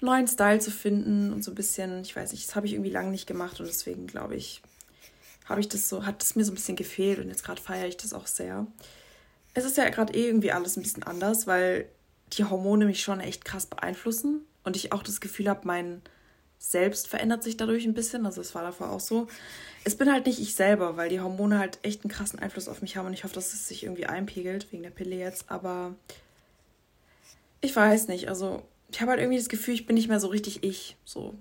neuen 0.00 0.28
Style 0.28 0.60
zu 0.60 0.70
finden 0.70 1.32
und 1.32 1.44
so 1.44 1.52
ein 1.52 1.54
bisschen, 1.54 2.02
ich 2.02 2.14
weiß 2.14 2.32
nicht, 2.32 2.46
das 2.46 2.56
habe 2.56 2.66
ich 2.66 2.74
irgendwie 2.74 2.90
lange 2.90 3.10
nicht 3.10 3.26
gemacht 3.26 3.60
und 3.60 3.66
deswegen 3.66 4.06
glaube 4.06 4.36
ich, 4.36 4.62
habe 5.46 5.60
ich 5.60 5.68
das 5.68 5.88
so, 5.88 6.06
hat 6.06 6.22
es 6.22 6.36
mir 6.36 6.44
so 6.44 6.52
ein 6.52 6.54
bisschen 6.54 6.76
gefehlt 6.76 7.18
und 7.18 7.28
jetzt 7.28 7.44
gerade 7.44 7.60
feiere 7.60 7.88
ich 7.88 7.96
das 7.96 8.12
auch 8.12 8.26
sehr. 8.26 8.66
Es 9.54 9.64
ist 9.64 9.76
ja 9.76 9.88
gerade 9.88 10.14
eh 10.14 10.26
irgendwie 10.26 10.52
alles 10.52 10.76
ein 10.76 10.82
bisschen 10.82 11.02
anders, 11.02 11.46
weil 11.46 11.86
die 12.32 12.44
Hormone 12.44 12.86
mich 12.86 13.02
schon 13.02 13.20
echt 13.20 13.44
krass 13.44 13.66
beeinflussen 13.66 14.40
und 14.64 14.76
ich 14.76 14.92
auch 14.92 15.02
das 15.02 15.20
Gefühl 15.20 15.48
habe, 15.48 15.66
mein 15.66 16.00
Selbst 16.58 17.08
verändert 17.08 17.42
sich 17.42 17.56
dadurch 17.56 17.84
ein 17.84 17.94
bisschen. 17.94 18.24
Also 18.24 18.40
es 18.40 18.54
war 18.54 18.62
davor 18.62 18.90
auch 18.90 19.00
so 19.00 19.26
es 19.84 19.96
bin 19.96 20.10
halt 20.10 20.26
nicht 20.26 20.40
ich 20.40 20.54
selber, 20.54 20.96
weil 20.96 21.08
die 21.08 21.20
Hormone 21.20 21.58
halt 21.58 21.78
echt 21.82 22.04
einen 22.04 22.10
krassen 22.10 22.38
Einfluss 22.38 22.68
auf 22.68 22.82
mich 22.82 22.96
haben 22.96 23.06
und 23.06 23.14
ich 23.14 23.24
hoffe, 23.24 23.34
dass 23.34 23.52
es 23.52 23.68
sich 23.68 23.84
irgendwie 23.84 24.06
einpegelt, 24.06 24.70
wegen 24.70 24.82
der 24.82 24.90
Pille 24.90 25.16
jetzt. 25.16 25.46
Aber 25.48 25.94
ich 27.60 27.74
weiß 27.74 28.08
nicht. 28.08 28.28
Also, 28.28 28.62
ich 28.90 29.00
habe 29.00 29.12
halt 29.12 29.20
irgendwie 29.20 29.38
das 29.38 29.48
Gefühl, 29.48 29.74
ich 29.74 29.86
bin 29.86 29.94
nicht 29.94 30.08
mehr 30.08 30.20
so 30.20 30.28
richtig 30.28 30.62
ich. 30.62 30.96
So. 31.04 31.34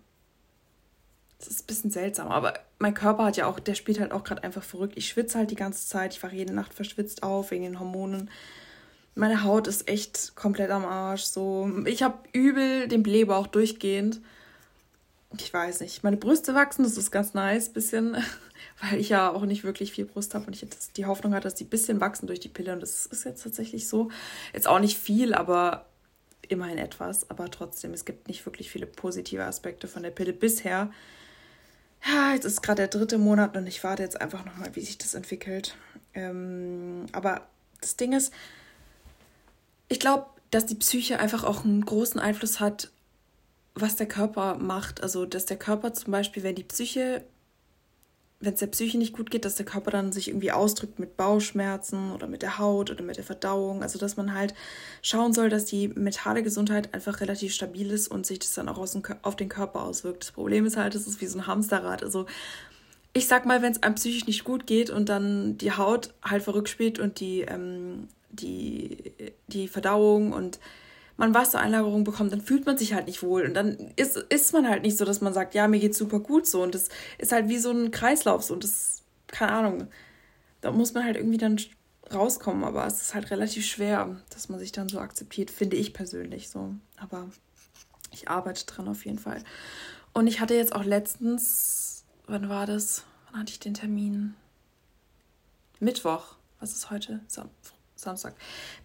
Das 1.37 1.47
ist 1.47 1.63
ein 1.63 1.67
bisschen 1.67 1.91
seltsam. 1.91 2.29
Aber 2.29 2.53
mein 2.79 2.93
Körper 2.93 3.25
hat 3.25 3.37
ja 3.37 3.47
auch, 3.47 3.59
der 3.59 3.75
spielt 3.75 3.99
halt 3.99 4.11
auch 4.11 4.23
gerade 4.23 4.43
einfach 4.43 4.63
verrückt. 4.63 4.93
Ich 4.95 5.07
schwitze 5.07 5.37
halt 5.37 5.51
die 5.51 5.55
ganze 5.55 5.87
Zeit. 5.87 6.13
Ich 6.13 6.23
wache 6.23 6.35
jede 6.35 6.53
Nacht 6.53 6.73
verschwitzt 6.73 7.23
auf 7.23 7.51
wegen 7.51 7.63
den 7.63 7.79
Hormonen. 7.79 8.29
Meine 9.13 9.43
Haut 9.43 9.67
ist 9.67 9.87
echt 9.87 10.35
komplett 10.35 10.71
am 10.71 10.85
Arsch. 10.85 11.23
So. 11.23 11.71
Ich 11.85 12.01
habe 12.01 12.17
übel 12.33 12.87
den 12.87 13.03
Blähbauch 13.03 13.47
durchgehend 13.47 14.21
ich 15.37 15.53
weiß 15.53 15.79
nicht, 15.79 16.03
meine 16.03 16.17
Brüste 16.17 16.53
wachsen, 16.55 16.83
das 16.83 16.97
ist 16.97 17.11
ganz 17.11 17.33
nice, 17.33 17.69
bisschen, 17.69 18.17
weil 18.81 18.99
ich 18.99 19.09
ja 19.09 19.31
auch 19.31 19.43
nicht 19.43 19.63
wirklich 19.63 19.91
viel 19.91 20.05
Brust 20.05 20.33
habe 20.35 20.47
und 20.47 20.55
ich 20.55 20.61
jetzt 20.61 20.97
die 20.97 21.05
Hoffnung 21.05 21.33
hatte, 21.33 21.43
dass 21.43 21.55
die 21.55 21.63
bisschen 21.63 22.01
wachsen 22.01 22.27
durch 22.27 22.39
die 22.39 22.49
Pille 22.49 22.73
und 22.73 22.81
das 22.81 23.05
ist 23.05 23.23
jetzt 23.23 23.43
tatsächlich 23.43 23.87
so. 23.87 24.09
Jetzt 24.53 24.67
auch 24.67 24.79
nicht 24.79 24.97
viel, 24.97 25.33
aber 25.33 25.85
immerhin 26.47 26.77
etwas, 26.77 27.29
aber 27.29 27.49
trotzdem, 27.49 27.93
es 27.93 28.05
gibt 28.05 28.27
nicht 28.27 28.45
wirklich 28.45 28.69
viele 28.69 28.85
positive 28.85 29.45
Aspekte 29.45 29.87
von 29.87 30.03
der 30.03 30.11
Pille 30.11 30.33
bisher. 30.33 30.91
Ja, 32.05 32.33
jetzt 32.33 32.45
ist 32.45 32.61
gerade 32.61 32.81
der 32.81 32.87
dritte 32.87 33.17
Monat 33.17 33.55
und 33.55 33.67
ich 33.67 33.83
warte 33.83 34.03
jetzt 34.03 34.19
einfach 34.19 34.43
nochmal, 34.43 34.75
wie 34.75 34.81
sich 34.81 34.97
das 34.97 35.13
entwickelt. 35.13 35.75
Ähm, 36.13 37.05
aber 37.13 37.47
das 37.79 37.95
Ding 37.95 38.11
ist, 38.11 38.33
ich 39.87 39.99
glaube, 39.99 40.25
dass 40.49 40.65
die 40.65 40.75
Psyche 40.75 41.19
einfach 41.19 41.43
auch 41.43 41.63
einen 41.63 41.85
großen 41.85 42.19
Einfluss 42.19 42.59
hat 42.59 42.91
was 43.75 43.95
der 43.95 44.07
Körper 44.07 44.55
macht. 44.55 45.01
Also, 45.01 45.25
dass 45.25 45.45
der 45.45 45.57
Körper 45.57 45.93
zum 45.93 46.11
Beispiel, 46.11 46.43
wenn 46.43 46.55
die 46.55 46.63
Psyche, 46.63 47.23
wenn 48.39 48.53
es 48.53 48.59
der 48.59 48.67
Psyche 48.67 48.97
nicht 48.97 49.13
gut 49.13 49.29
geht, 49.31 49.45
dass 49.45 49.55
der 49.55 49.65
Körper 49.65 49.91
dann 49.91 50.11
sich 50.11 50.27
irgendwie 50.27 50.51
ausdrückt 50.51 50.99
mit 50.99 51.15
Bauchschmerzen 51.15 52.11
oder 52.11 52.27
mit 52.27 52.41
der 52.41 52.57
Haut 52.57 52.89
oder 52.89 53.03
mit 53.03 53.17
der 53.17 53.23
Verdauung. 53.23 53.83
Also, 53.83 53.99
dass 53.99 54.17
man 54.17 54.33
halt 54.33 54.53
schauen 55.01 55.33
soll, 55.33 55.49
dass 55.49 55.65
die 55.65 55.87
mentale 55.89 56.43
Gesundheit 56.43 56.93
einfach 56.93 57.21
relativ 57.21 57.53
stabil 57.53 57.91
ist 57.91 58.07
und 58.07 58.25
sich 58.25 58.39
das 58.39 58.53
dann 58.53 58.69
auch 58.69 58.77
auf 58.77 59.35
den 59.35 59.49
Körper 59.49 59.83
auswirkt. 59.83 60.23
Das 60.23 60.31
Problem 60.31 60.65
ist 60.65 60.77
halt, 60.77 60.95
es 60.95 61.07
ist 61.07 61.21
wie 61.21 61.27
so 61.27 61.39
ein 61.39 61.47
Hamsterrad. 61.47 62.03
Also, 62.03 62.25
ich 63.13 63.27
sag 63.27 63.45
mal, 63.45 63.61
wenn 63.61 63.71
es 63.71 63.83
einem 63.83 63.95
psychisch 63.95 64.25
nicht 64.25 64.43
gut 64.43 64.67
geht 64.67 64.89
und 64.89 65.09
dann 65.09 65.57
die 65.57 65.73
Haut 65.73 66.13
halt 66.23 66.43
verrückt 66.43 66.69
spielt 66.69 66.97
und 66.97 67.19
die, 67.19 67.41
ähm, 67.41 68.07
die, 68.29 69.13
die 69.47 69.67
Verdauung 69.67 70.31
und 70.31 70.59
man 71.21 71.35
Wassereinlagerung 71.35 72.03
bekommt, 72.03 72.31
dann 72.31 72.41
fühlt 72.41 72.65
man 72.65 72.79
sich 72.79 72.93
halt 72.93 73.05
nicht 73.05 73.21
wohl. 73.21 73.43
Und 73.43 73.53
dann 73.53 73.77
ist, 73.95 74.17
ist 74.17 74.53
man 74.53 74.67
halt 74.67 74.81
nicht 74.81 74.97
so, 74.97 75.05
dass 75.05 75.21
man 75.21 75.33
sagt, 75.33 75.53
ja, 75.53 75.67
mir 75.67 75.79
geht's 75.79 75.99
super 75.99 76.19
gut 76.19 76.47
so. 76.47 76.63
Und 76.63 76.73
das 76.73 76.89
ist 77.19 77.31
halt 77.31 77.47
wie 77.47 77.59
so 77.59 77.69
ein 77.69 77.91
Kreislauf 77.91 78.43
so. 78.43 78.55
Und 78.55 78.63
das, 78.63 79.03
keine 79.27 79.51
Ahnung, 79.51 79.87
da 80.61 80.71
muss 80.71 80.95
man 80.95 81.05
halt 81.05 81.17
irgendwie 81.17 81.37
dann 81.37 81.59
rauskommen. 82.11 82.63
Aber 82.63 82.87
es 82.87 83.01
ist 83.01 83.13
halt 83.13 83.29
relativ 83.29 83.67
schwer, 83.67 84.19
dass 84.31 84.49
man 84.49 84.57
sich 84.57 84.71
dann 84.71 84.89
so 84.89 84.99
akzeptiert, 84.99 85.51
finde 85.51 85.77
ich 85.77 85.93
persönlich 85.93 86.49
so. 86.49 86.73
Aber 86.97 87.29
ich 88.11 88.27
arbeite 88.27 88.65
dran 88.65 88.87
auf 88.87 89.05
jeden 89.05 89.19
Fall. 89.19 89.43
Und 90.13 90.25
ich 90.25 90.39
hatte 90.41 90.55
jetzt 90.55 90.73
auch 90.73 90.83
letztens, 90.83 92.03
wann 92.25 92.49
war 92.49 92.65
das? 92.65 93.03
Wann 93.29 93.41
hatte 93.41 93.51
ich 93.51 93.59
den 93.59 93.75
Termin? 93.75 94.33
Mittwoch. 95.79 96.35
Was 96.59 96.73
ist 96.73 96.89
heute? 96.89 97.19
Samstag. 97.27 97.80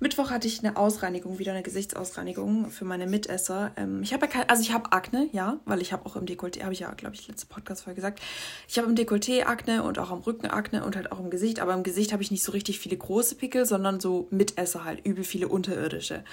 Mittwoch 0.00 0.30
hatte 0.30 0.46
ich 0.46 0.60
eine 0.60 0.76
Ausreinigung, 0.76 1.38
wieder 1.38 1.52
eine 1.52 1.62
Gesichtsausreinigung 1.62 2.70
für 2.70 2.84
meine 2.84 3.06
Mitesser. 3.06 3.72
Ähm, 3.76 4.02
ich 4.02 4.12
habe 4.12 4.26
ja 4.26 4.44
also 4.48 4.62
ich 4.62 4.72
habe 4.72 4.92
Akne, 4.92 5.28
ja, 5.32 5.58
weil 5.64 5.80
ich 5.80 5.92
habe 5.92 6.06
auch 6.06 6.16
im 6.16 6.26
Dekolleté, 6.26 6.62
habe 6.62 6.72
ich 6.72 6.80
ja, 6.80 6.92
glaube 6.92 7.14
ich, 7.14 7.26
letzte 7.28 7.46
Podcast 7.46 7.82
vorher 7.82 7.94
gesagt. 7.94 8.20
Ich 8.68 8.78
habe 8.78 8.88
im 8.88 8.94
Dekolleté 8.94 9.44
Akne 9.44 9.82
und 9.82 9.98
auch 9.98 10.10
am 10.10 10.20
Rücken 10.20 10.46
Akne 10.46 10.84
und 10.84 10.96
halt 10.96 11.12
auch 11.12 11.20
im 11.20 11.30
Gesicht. 11.30 11.60
Aber 11.60 11.74
im 11.74 11.82
Gesicht 11.82 12.12
habe 12.12 12.22
ich 12.22 12.30
nicht 12.30 12.42
so 12.42 12.52
richtig 12.52 12.78
viele 12.78 12.96
große 12.96 13.36
Pickel, 13.36 13.66
sondern 13.66 14.00
so 14.00 14.28
Mitesser 14.30 14.84
halt, 14.84 15.04
übel 15.06 15.24
viele 15.24 15.48
unterirdische. 15.48 16.24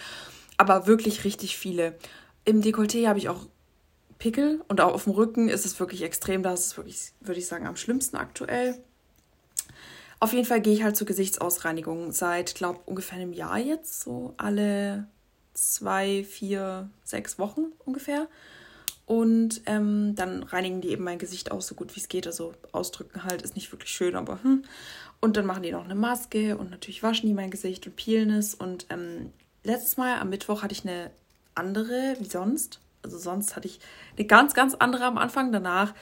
Aber 0.58 0.88
wirklich 0.88 1.24
richtig 1.24 1.58
viele. 1.58 1.98
Im 2.46 2.62
Dekolleté 2.62 3.08
habe 3.08 3.20
ich 3.20 3.30
auch 3.30 3.48
Pickel 4.20 4.62
und 4.68 4.80
auch 4.80 4.94
auf 4.94 5.04
dem 5.04 5.13
Rücken 5.13 5.50
ist 5.50 5.66
es 5.66 5.80
wirklich 5.80 6.02
extrem. 6.02 6.44
Da 6.44 6.54
ist 6.54 6.68
es 6.68 6.78
wirklich, 6.78 7.12
würde 7.20 7.40
ich 7.40 7.48
sagen, 7.48 7.68
am 7.68 7.75
schlimmsten 7.75 8.18
aktuell. 8.18 8.82
Auf 10.20 10.34
jeden 10.34 10.46
Fall 10.46 10.62
gehe 10.62 10.74
ich 10.74 10.84
halt 10.84 10.96
zur 10.96 11.08
Gesichtsausreinigung 11.08 12.12
seit, 12.12 12.55
glaube 12.55 12.79
ungefähr 12.86 13.17
einem 13.17 13.34
Jahr 13.34 13.58
jetzt, 13.58 14.01
so 14.01 14.34
alle 14.38 15.08
zwei, 15.53 16.24
vier, 16.24 16.89
sechs 17.03 17.38
Wochen 17.39 17.65
ungefähr. 17.86 18.27
Und 19.05 19.62
ähm, 19.65 20.15
dann 20.15 20.43
reinigen 20.43 20.79
die 20.79 20.89
eben 20.89 21.03
mein 21.03 21.20
Gesicht 21.20 21.51
aus, 21.51 21.67
so 21.67 21.75
gut 21.75 21.96
wie 21.96 22.00
es 22.00 22.08
geht. 22.08 22.25
Also 22.25 22.53
ausdrücken 22.72 23.24
halt 23.24 23.41
ist 23.41 23.55
nicht 23.55 23.72
wirklich 23.72 23.91
schön, 23.91 24.15
aber 24.15 24.41
hm. 24.43 24.63
Und 25.20 25.38
dann 25.38 25.46
machen 25.46 25.63
die 25.63 25.72
noch 25.72 25.86
eine 25.86 25.96
Maske 25.96 26.58
und 26.58 26.72
natürlich 26.72 27.03
waschen 27.03 27.27
die 27.27 27.34
mein 27.34 27.51
Gesicht 27.51 27.86
und 27.86 27.96
peelen 27.96 28.29
es. 28.29 28.55
Und 28.55 28.88
ähm, 28.89 29.32
letztes 29.63 29.98
Mal 29.98 30.20
am 30.20 30.29
Mittwoch 30.29 30.63
hatte 30.63 30.74
ich 30.74 30.84
eine 30.84 31.12
andere 31.55 32.15
wie 32.20 32.29
sonst. 32.29 32.79
Also 33.03 33.17
sonst 33.17 33.55
hatte 33.55 33.67
ich 33.67 33.79
eine 34.17 34.25
ganz, 34.25 34.53
ganz 34.53 34.74
andere 34.74 35.05
am 35.05 35.17
Anfang. 35.17 35.51
Danach 35.51 35.93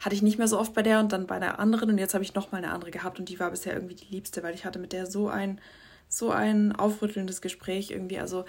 hatte 0.00 0.14
ich 0.14 0.22
nicht 0.22 0.38
mehr 0.38 0.48
so 0.48 0.58
oft 0.58 0.74
bei 0.74 0.82
der 0.82 1.00
und 1.00 1.12
dann 1.12 1.26
bei 1.26 1.38
der 1.38 1.58
anderen 1.58 1.90
und 1.90 1.98
jetzt 1.98 2.14
habe 2.14 2.24
ich 2.24 2.34
noch 2.34 2.52
mal 2.52 2.58
eine 2.58 2.70
andere 2.70 2.90
gehabt 2.90 3.18
und 3.18 3.28
die 3.28 3.40
war 3.40 3.50
bisher 3.50 3.74
irgendwie 3.74 3.94
die 3.94 4.12
liebste, 4.14 4.42
weil 4.42 4.54
ich 4.54 4.64
hatte 4.64 4.78
mit 4.78 4.92
der 4.92 5.06
so 5.06 5.28
ein 5.28 5.60
so 6.08 6.30
ein 6.30 6.72
aufrüttelndes 6.74 7.42
Gespräch 7.42 7.90
irgendwie, 7.90 8.18
also 8.18 8.46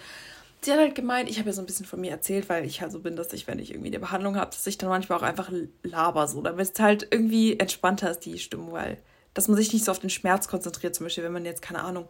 sie 0.61 0.71
hat 0.71 0.79
halt 0.79 0.95
gemeint, 0.95 1.29
ich 1.29 1.39
habe 1.39 1.49
ja 1.49 1.53
so 1.53 1.61
ein 1.61 1.65
bisschen 1.65 1.85
von 1.85 1.99
mir 1.99 2.11
erzählt, 2.11 2.49
weil 2.49 2.65
ich 2.65 2.81
halt 2.81 2.91
so 2.91 2.99
bin, 2.99 3.15
dass 3.15 3.33
ich, 3.33 3.47
wenn 3.47 3.59
ich 3.59 3.71
irgendwie 3.71 3.89
eine 3.89 3.99
Behandlung 3.99 4.35
habe, 4.37 4.51
dass 4.51 4.65
ich 4.65 4.77
dann 4.77 4.89
manchmal 4.89 5.19
auch 5.19 5.23
einfach 5.23 5.51
laber 5.83 6.27
so, 6.27 6.41
damit 6.41 6.71
es 6.73 6.79
halt 6.79 7.07
irgendwie 7.11 7.59
entspannter 7.59 8.11
ist, 8.11 8.21
die 8.21 8.39
Stimmung, 8.39 8.71
weil 8.71 8.97
dass 9.33 9.47
man 9.47 9.57
sich 9.57 9.71
nicht 9.71 9.85
so 9.85 9.91
auf 9.91 9.99
den 9.99 10.09
Schmerz 10.09 10.47
konzentriert, 10.47 10.95
zum 10.95 11.05
Beispiel, 11.05 11.23
wenn 11.23 11.31
man 11.31 11.45
jetzt, 11.45 11.61
keine 11.61 11.83
Ahnung, 11.83 12.07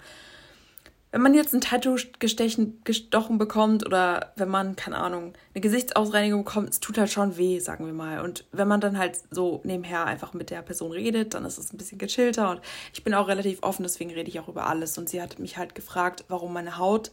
wenn 1.11 1.21
man 1.21 1.33
jetzt 1.33 1.53
ein 1.53 1.61
Tattoo 1.61 1.97
gestechen, 2.19 2.81
gestochen 2.83 3.39
bekommt 3.39 3.83
oder 3.83 4.31
wenn 4.35 4.49
man, 4.49 4.75
keine 4.75 4.97
Ahnung, 4.97 5.33
eine 5.55 5.61
Gesichtsausreinigung 5.61 6.43
bekommt, 6.43 6.69
es 6.69 6.79
tut 6.79 6.99
halt 6.99 7.09
schon 7.09 7.35
weh, 7.35 7.59
sagen 7.59 7.87
wir 7.87 7.93
mal. 7.93 8.21
Und 8.21 8.45
wenn 8.51 8.67
man 8.67 8.79
dann 8.79 8.99
halt 8.99 9.19
so 9.31 9.59
nebenher 9.63 10.05
einfach 10.05 10.33
mit 10.33 10.51
der 10.51 10.61
Person 10.61 10.91
redet, 10.91 11.33
dann 11.33 11.45
ist 11.45 11.57
es 11.57 11.73
ein 11.73 11.77
bisschen 11.77 11.97
gechillter. 11.97 12.51
Und 12.51 12.61
ich 12.93 13.03
bin 13.03 13.15
auch 13.15 13.27
relativ 13.27 13.63
offen, 13.63 13.81
deswegen 13.81 14.11
rede 14.11 14.29
ich 14.29 14.39
auch 14.39 14.49
über 14.49 14.67
alles. 14.67 14.99
Und 14.99 15.09
sie 15.09 15.19
hat 15.19 15.39
mich 15.39 15.57
halt 15.57 15.73
gefragt, 15.73 16.25
warum 16.27 16.53
meine 16.53 16.77
Haut, 16.77 17.11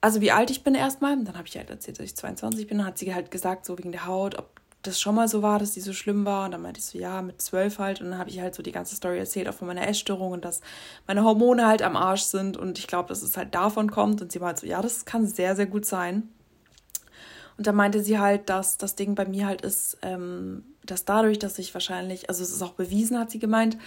also 0.00 0.22
wie 0.22 0.32
alt 0.32 0.50
ich 0.50 0.64
bin 0.64 0.74
erstmal. 0.74 1.22
Dann 1.22 1.36
habe 1.36 1.46
ich 1.46 1.56
halt 1.58 1.68
erzählt, 1.68 1.98
dass 1.98 2.06
ich 2.06 2.16
22 2.16 2.68
bin. 2.68 2.78
Dann 2.78 2.86
hat 2.86 2.96
sie 2.96 3.14
halt 3.14 3.30
gesagt, 3.30 3.66
so 3.66 3.76
wegen 3.76 3.92
der 3.92 4.06
Haut, 4.06 4.38
ob 4.38 4.61
das 4.82 5.00
schon 5.00 5.14
mal 5.14 5.28
so 5.28 5.42
war, 5.42 5.58
dass 5.58 5.72
die 5.72 5.80
so 5.80 5.92
schlimm 5.92 6.24
war. 6.24 6.44
Und 6.44 6.52
dann 6.52 6.62
meinte 6.62 6.80
ich 6.80 6.86
so, 6.86 6.98
ja, 6.98 7.22
mit 7.22 7.40
zwölf 7.40 7.78
halt. 7.78 8.00
Und 8.00 8.10
dann 8.10 8.18
habe 8.18 8.30
ich 8.30 8.40
halt 8.40 8.54
so 8.54 8.62
die 8.62 8.72
ganze 8.72 8.96
Story 8.96 9.18
erzählt, 9.18 9.48
auch 9.48 9.54
von 9.54 9.68
meiner 9.68 9.86
Essstörung 9.86 10.32
und 10.32 10.44
dass 10.44 10.60
meine 11.06 11.24
Hormone 11.24 11.66
halt 11.66 11.82
am 11.82 11.96
Arsch 11.96 12.22
sind. 12.22 12.56
Und 12.56 12.78
ich 12.78 12.86
glaube, 12.86 13.08
dass 13.08 13.22
es 13.22 13.36
halt 13.36 13.54
davon 13.54 13.90
kommt. 13.90 14.20
Und 14.20 14.32
sie 14.32 14.40
war 14.40 14.48
halt 14.48 14.58
so, 14.58 14.66
ja, 14.66 14.82
das 14.82 15.04
kann 15.04 15.26
sehr, 15.26 15.56
sehr 15.56 15.66
gut 15.66 15.86
sein. 15.86 16.28
Und 17.56 17.66
da 17.66 17.72
meinte 17.72 18.02
sie 18.02 18.18
halt, 18.18 18.48
dass 18.48 18.76
das 18.78 18.96
Ding 18.96 19.14
bei 19.14 19.24
mir 19.24 19.46
halt 19.46 19.62
ist, 19.62 19.98
ähm, 20.02 20.64
dass 20.84 21.04
dadurch, 21.04 21.38
dass 21.38 21.58
ich 21.58 21.72
wahrscheinlich, 21.74 22.28
also 22.28 22.42
es 22.42 22.50
ist 22.50 22.62
auch 22.62 22.72
bewiesen, 22.72 23.18
hat 23.18 23.30
sie 23.30 23.38
gemeint, 23.38 23.78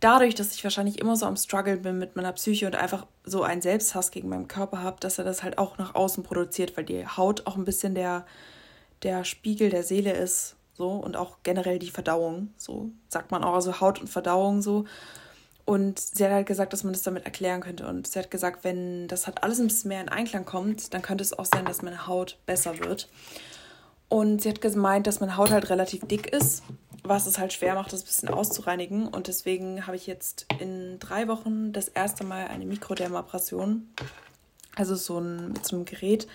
dadurch, 0.00 0.34
dass 0.34 0.52
ich 0.54 0.62
wahrscheinlich 0.64 0.98
immer 0.98 1.16
so 1.16 1.24
am 1.24 1.36
Struggle 1.36 1.78
bin 1.78 1.98
mit 1.98 2.16
meiner 2.16 2.32
Psyche 2.32 2.66
und 2.66 2.74
einfach 2.74 3.06
so 3.24 3.42
einen 3.42 3.62
Selbsthass 3.62 4.10
gegen 4.10 4.28
meinen 4.28 4.48
Körper 4.48 4.82
habe, 4.82 4.98
dass 5.00 5.18
er 5.18 5.24
das 5.24 5.42
halt 5.42 5.56
auch 5.56 5.78
nach 5.78 5.94
außen 5.94 6.24
produziert, 6.24 6.76
weil 6.76 6.84
die 6.84 7.06
Haut 7.06 7.46
auch 7.46 7.56
ein 7.56 7.64
bisschen 7.64 7.94
der 7.94 8.26
der 9.02 9.24
Spiegel 9.24 9.70
der 9.70 9.82
Seele 9.82 10.12
ist, 10.12 10.56
so 10.74 10.90
und 10.90 11.16
auch 11.16 11.38
generell 11.42 11.78
die 11.78 11.90
Verdauung, 11.90 12.52
so 12.56 12.90
sagt 13.08 13.30
man 13.30 13.44
auch, 13.44 13.54
also 13.54 13.80
Haut 13.80 14.00
und 14.00 14.08
Verdauung 14.08 14.62
so. 14.62 14.84
Und 15.64 15.98
sie 15.98 16.24
hat 16.24 16.30
halt 16.30 16.46
gesagt, 16.46 16.72
dass 16.72 16.84
man 16.84 16.92
das 16.92 17.02
damit 17.02 17.24
erklären 17.24 17.60
könnte. 17.60 17.88
Und 17.88 18.06
sie 18.06 18.20
hat 18.20 18.30
gesagt, 18.30 18.62
wenn 18.62 19.08
das 19.08 19.26
halt 19.26 19.42
alles 19.42 19.58
ein 19.58 19.66
bisschen 19.66 19.88
mehr 19.88 20.00
in 20.00 20.08
Einklang 20.08 20.44
kommt, 20.44 20.94
dann 20.94 21.02
könnte 21.02 21.22
es 21.22 21.36
auch 21.36 21.44
sein, 21.44 21.64
dass 21.64 21.82
meine 21.82 22.06
Haut 22.06 22.38
besser 22.46 22.78
wird. 22.78 23.08
Und 24.08 24.42
sie 24.42 24.48
hat 24.48 24.60
gemeint, 24.60 25.08
dass 25.08 25.18
meine 25.18 25.36
Haut 25.36 25.50
halt 25.50 25.68
relativ 25.68 26.06
dick 26.06 26.32
ist, 26.32 26.62
was 27.02 27.26
es 27.26 27.38
halt 27.38 27.52
schwer 27.52 27.74
macht, 27.74 27.92
das 27.92 28.02
ein 28.02 28.06
bisschen 28.06 28.28
auszureinigen. 28.28 29.08
Und 29.08 29.26
deswegen 29.26 29.88
habe 29.88 29.96
ich 29.96 30.06
jetzt 30.06 30.46
in 30.60 31.00
drei 31.00 31.26
Wochen 31.26 31.72
das 31.72 31.88
erste 31.88 32.22
Mal 32.22 32.46
eine 32.46 32.66
Mikrodermabrasion. 32.66 33.88
Also 34.76 34.94
so 34.94 35.18
ein, 35.18 35.48
mit 35.48 35.66
so 35.66 35.74
einem 35.74 35.84
Gerät, 35.84 36.28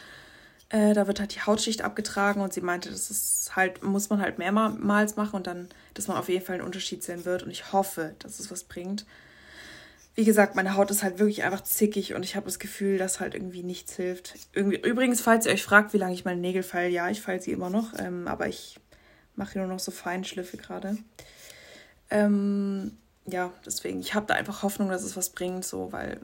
äh, 0.72 0.94
da 0.94 1.06
wird 1.06 1.20
halt 1.20 1.36
die 1.36 1.42
Hautschicht 1.42 1.82
abgetragen 1.82 2.40
und 2.40 2.54
sie 2.54 2.62
meinte, 2.62 2.90
das 2.90 3.12
ist 3.12 3.56
halt, 3.56 3.84
muss 3.84 4.10
man 4.10 4.22
halt 4.22 4.38
mehrmals 4.38 5.18
machen 5.18 5.36
und 5.36 5.48
dann, 5.48 5.68
dass 5.94 6.08
man 6.08 6.16
auf 6.16 6.30
jeden 6.30 6.46
Fall 6.46 6.56
einen 6.56 6.66
Unterschied 6.66 7.04
sehen 7.04 7.26
wird. 7.26 7.44
Und 7.44 7.52
ich 7.52 7.74
hoffe, 7.74 8.16
dass 8.20 8.40
es 8.40 8.50
was 8.50 8.64
bringt. 8.64 9.06
Wie 10.16 10.24
gesagt, 10.24 10.56
meine 10.56 10.76
Haut 10.76 10.90
ist 10.90 11.04
halt 11.04 11.20
wirklich 11.20 11.44
einfach 11.44 11.64
zickig 11.64 12.14
und 12.14 12.24
ich 12.24 12.36
habe 12.36 12.46
das 12.46 12.58
Gefühl, 12.58 12.98
dass 12.98 13.20
halt 13.20 13.36
irgendwie 13.36 13.64
nichts 13.64 13.96
hilft. 13.96 14.36
Irgendwie, 14.54 14.78
übrigens, 14.78 15.20
falls 15.20 15.46
ihr 15.46 15.52
euch 15.52 15.64
fragt, 15.64 15.94
wie 15.94 15.98
lange 15.98 16.14
ich 16.14 16.26
meine 16.26 16.40
Nägel 16.40 16.64
feile, 16.64 16.90
ja, 16.90 17.10
ich 17.10 17.22
feile 17.22 17.42
sie 17.42 17.52
immer 17.52 17.70
noch, 17.70 17.98
ähm, 18.00 18.28
aber 18.28 18.48
ich 18.48 18.80
mache 19.36 19.58
nur 19.58 19.68
noch 19.68 19.80
so 19.80 19.92
Feinschliffe 19.92 20.58
gerade. 20.58 20.98
Ähm, 22.10 22.98
ja, 23.26 23.52
deswegen, 23.66 24.00
ich 24.00 24.14
habe 24.14 24.26
da 24.26 24.36
einfach 24.36 24.64
Hoffnung, 24.64 24.90
dass 24.90 25.04
es 25.04 25.18
was 25.18 25.30
bringt, 25.30 25.66
so, 25.66 25.92
weil 25.92 26.20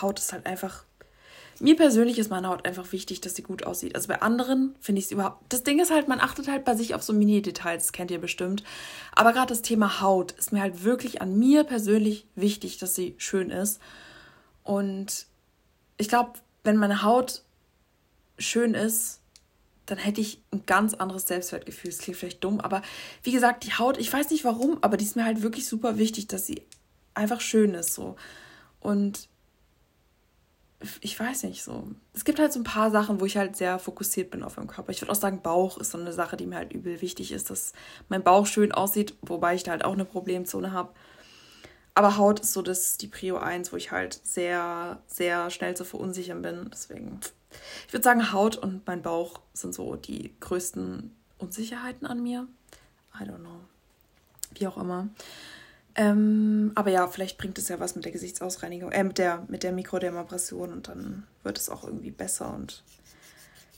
Haut 0.00 0.18
ist 0.18 0.32
halt 0.32 0.46
einfach 0.46 0.84
mir 1.60 1.76
persönlich 1.76 2.18
ist 2.18 2.30
meine 2.30 2.48
Haut 2.48 2.66
einfach 2.66 2.92
wichtig, 2.92 3.20
dass 3.20 3.34
sie 3.34 3.42
gut 3.42 3.64
aussieht. 3.64 3.94
Also 3.94 4.08
bei 4.08 4.22
anderen 4.22 4.74
finde 4.80 4.98
ich 4.98 5.06
es 5.06 5.10
überhaupt. 5.12 5.42
Das 5.48 5.62
Ding 5.62 5.80
ist 5.80 5.90
halt, 5.90 6.08
man 6.08 6.20
achtet 6.20 6.48
halt 6.48 6.64
bei 6.64 6.74
sich 6.74 6.94
auf 6.94 7.02
so 7.02 7.12
Mini-Details, 7.12 7.92
kennt 7.92 8.10
ihr 8.10 8.20
bestimmt. 8.20 8.64
Aber 9.14 9.32
gerade 9.32 9.48
das 9.48 9.62
Thema 9.62 10.00
Haut 10.00 10.32
ist 10.32 10.52
mir 10.52 10.60
halt 10.60 10.84
wirklich 10.84 11.22
an 11.22 11.38
mir 11.38 11.64
persönlich 11.64 12.26
wichtig, 12.34 12.78
dass 12.78 12.94
sie 12.94 13.14
schön 13.18 13.50
ist. 13.50 13.80
Und 14.62 15.26
ich 15.96 16.08
glaube, 16.08 16.32
wenn 16.64 16.76
meine 16.76 17.02
Haut 17.02 17.42
schön 18.38 18.74
ist, 18.74 19.20
dann 19.86 19.98
hätte 19.98 20.20
ich 20.20 20.40
ein 20.50 20.64
ganz 20.66 20.94
anderes 20.94 21.26
Selbstwertgefühl. 21.26 21.90
Das 21.90 21.98
klingt 21.98 22.18
vielleicht 22.18 22.42
dumm, 22.42 22.60
aber 22.60 22.82
wie 23.22 23.32
gesagt, 23.32 23.64
die 23.64 23.74
Haut, 23.74 23.98
ich 23.98 24.12
weiß 24.12 24.30
nicht 24.30 24.44
warum, 24.44 24.78
aber 24.80 24.96
die 24.96 25.04
ist 25.04 25.16
mir 25.16 25.24
halt 25.24 25.42
wirklich 25.42 25.68
super 25.68 25.98
wichtig, 25.98 26.26
dass 26.26 26.46
sie 26.46 26.62
einfach 27.12 27.40
schön 27.40 27.74
ist 27.74 27.94
so. 27.94 28.16
Und 28.80 29.28
ich 31.00 31.18
weiß 31.18 31.44
nicht 31.44 31.62
so. 31.62 31.88
Es 32.12 32.24
gibt 32.24 32.38
halt 32.38 32.52
so 32.52 32.60
ein 32.60 32.64
paar 32.64 32.90
Sachen, 32.90 33.20
wo 33.20 33.26
ich 33.26 33.36
halt 33.36 33.56
sehr 33.56 33.78
fokussiert 33.78 34.30
bin 34.30 34.42
auf 34.42 34.56
meinem 34.56 34.68
Körper. 34.68 34.90
Ich 34.92 35.00
würde 35.00 35.12
auch 35.12 35.16
sagen, 35.16 35.42
Bauch 35.42 35.78
ist 35.78 35.90
so 35.90 35.98
eine 35.98 36.12
Sache, 36.12 36.36
die 36.36 36.46
mir 36.46 36.56
halt 36.56 36.72
übel 36.72 37.00
wichtig 37.00 37.32
ist, 37.32 37.50
dass 37.50 37.72
mein 38.08 38.22
Bauch 38.22 38.46
schön 38.46 38.72
aussieht, 38.72 39.14
wobei 39.22 39.54
ich 39.54 39.62
da 39.62 39.72
halt 39.72 39.84
auch 39.84 39.92
eine 39.92 40.04
Problemzone 40.04 40.72
habe. 40.72 40.92
Aber 41.94 42.16
Haut 42.16 42.40
ist 42.40 42.52
so 42.52 42.62
das, 42.62 42.98
die 42.98 43.06
Prio 43.06 43.36
1, 43.36 43.72
wo 43.72 43.76
ich 43.76 43.92
halt 43.92 44.20
sehr, 44.24 45.00
sehr 45.06 45.50
schnell 45.50 45.76
zu 45.76 45.84
verunsichern 45.84 46.42
bin. 46.42 46.68
Deswegen, 46.72 47.20
ich 47.86 47.92
würde 47.92 48.02
sagen, 48.02 48.32
Haut 48.32 48.56
und 48.56 48.86
mein 48.86 49.02
Bauch 49.02 49.40
sind 49.52 49.74
so 49.74 49.94
die 49.94 50.34
größten 50.40 51.14
Unsicherheiten 51.38 52.06
an 52.06 52.22
mir. 52.22 52.48
I 53.14 53.24
don't 53.24 53.38
know. 53.38 53.60
Wie 54.54 54.66
auch 54.66 54.76
immer. 54.76 55.08
Ähm, 55.96 56.72
aber 56.74 56.90
ja, 56.90 57.06
vielleicht 57.06 57.38
bringt 57.38 57.58
es 57.58 57.68
ja 57.68 57.78
was 57.78 57.94
mit 57.94 58.04
der 58.04 58.12
Gesichtsausreinigung, 58.12 58.90
äh, 58.90 59.04
mit 59.04 59.18
der, 59.18 59.44
mit 59.48 59.62
der 59.62 59.72
Mikrodermabrasion 59.72 60.72
und 60.72 60.88
dann 60.88 61.24
wird 61.44 61.58
es 61.58 61.70
auch 61.70 61.84
irgendwie 61.84 62.10
besser. 62.10 62.52
Und 62.52 62.82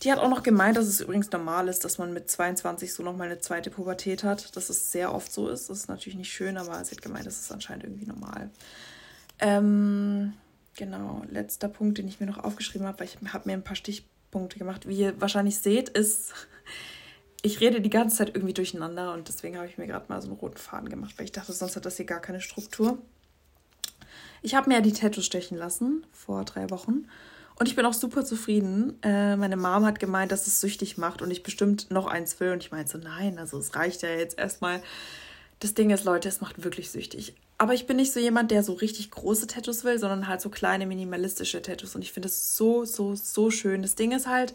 die 0.03 0.11
hat 0.11 0.19
auch 0.19 0.31
noch 0.31 0.43
gemeint, 0.43 0.77
dass 0.77 0.87
es 0.87 1.01
übrigens 1.01 1.31
normal 1.31 1.69
ist, 1.69 1.85
dass 1.85 1.99
man 1.99 2.13
mit 2.13 2.31
22 2.31 2.93
so 2.93 3.03
nochmal 3.03 3.27
eine 3.27 3.39
zweite 3.39 3.71
Pubertät 3.71 4.25
hat, 4.25 4.57
dass 4.57 4.71
es 4.71 4.93
sehr 4.93 5.15
oft 5.15 5.31
so 5.33 5.49
ist. 5.49 5.69
Das 5.69 5.79
ist 5.79 5.89
natürlich 5.89 6.17
nicht 6.17 6.33
schön, 6.33 6.57
aber 6.57 6.83
sie 6.85 6.93
hat 6.93 7.03
gemeint, 7.03 7.27
das 7.27 7.41
ist 7.41 7.53
anscheinend 7.53 7.85
irgendwie 7.85 8.07
normal. 8.07 8.51
Ähm, 9.39 10.33
genau, 10.75 11.23
letzter 11.31 11.69
Punkt, 11.69 11.99
den 11.99 12.09
ich 12.09 12.21
mir 12.21 12.27
noch 12.27 12.43
aufgeschrieben 12.43 12.87
habe, 12.87 13.01
weil 13.01 13.09
ich 13.09 13.33
habe 13.33 13.49
mir 13.49 13.55
ein 13.55 13.65
paar 13.65 13.77
Stichpunkte 13.77 14.59
gemacht. 14.59 14.89
Wie 14.89 14.99
ihr 14.99 15.21
wahrscheinlich 15.21 15.59
seht, 15.59 15.91
ist 15.91 16.33
ich 17.47 17.61
rede 17.61 17.81
die 17.81 17.91
ganze 17.91 18.17
Zeit 18.17 18.35
irgendwie 18.35 18.55
durcheinander 18.55 19.15
und 19.15 19.29
deswegen 19.29 19.57
habe 19.57 19.69
ich 19.69 19.79
mir 19.79 19.87
gerade 19.87 20.07
mal 20.09 20.21
so 20.21 20.29
einen 20.29 20.37
roten 20.37 20.57
Faden 20.57 20.89
gemacht, 20.89 21.15
weil 21.17 21.25
ich 21.25 21.33
dachte, 21.33 21.53
sonst 21.53 21.77
hat 21.77 21.87
das 21.87 21.97
hier 21.97 22.05
gar 22.05 22.21
keine 22.21 22.41
Struktur. 22.41 22.99
Ich 24.43 24.55
habe 24.55 24.69
mir 24.69 24.77
ja 24.77 24.81
die 24.81 24.93
Tattoos 24.93 25.25
stechen 25.25 25.57
lassen 25.57 26.05
vor 26.13 26.45
drei 26.45 26.71
Wochen 26.71 27.07
und 27.59 27.69
ich 27.69 27.77
bin 27.77 27.87
auch 27.87 27.95
super 27.95 28.25
zufrieden. 28.25 29.01
Äh, 29.03 29.37
meine 29.37 29.57
Mom 29.57 29.87
hat 29.87 29.99
gemeint, 29.99 30.33
dass 30.33 30.47
es 30.47 30.61
süchtig 30.61 30.99
macht 30.99 31.23
und 31.23 31.31
ich 31.31 31.43
bestimmt 31.43 31.91
noch 31.91 32.07
eins 32.07 32.39
will 32.41 32.53
und 32.53 32.63
ich 32.63 32.71
meinte 32.71 32.91
so, 32.93 32.99
nein, 32.99 33.39
also 33.39 33.59
es 33.59 33.75
reicht 33.75 34.03
ja 34.03 34.11
jetzt 34.11 34.39
erstmal. 34.39 34.83
Das 35.61 35.73
Ding 35.73 35.89
ist, 35.91 36.05
Leute, 36.05 36.29
es 36.29 36.43
macht 36.43 36.65
wirklich 36.65 36.91
süchtig. 36.91 37.35
Aber 37.59 37.73
ich 37.73 37.87
bin 37.87 37.97
nicht 37.97 38.13
so 38.13 38.21
jemand, 38.21 38.51
der 38.51 38.63
so 38.63 38.75
richtig 38.75 39.11
große 39.11 39.47
Tattoos 39.47 39.85
will, 39.85 39.99
sondern 39.99 40.29
halt 40.29 40.43
so 40.43 40.51
kleine 40.51 40.85
minimalistische 40.85 41.63
Tattoos 41.63 41.95
und 41.95 42.03
ich 42.03 42.13
finde 42.13 42.29
es 42.29 42.57
so, 42.57 42.85
so, 42.85 43.15
so 43.15 43.51
schön. 43.51 43.81
Das 43.81 43.95
Ding 43.95 44.13
ist 44.13 44.27
halt, 44.27 44.53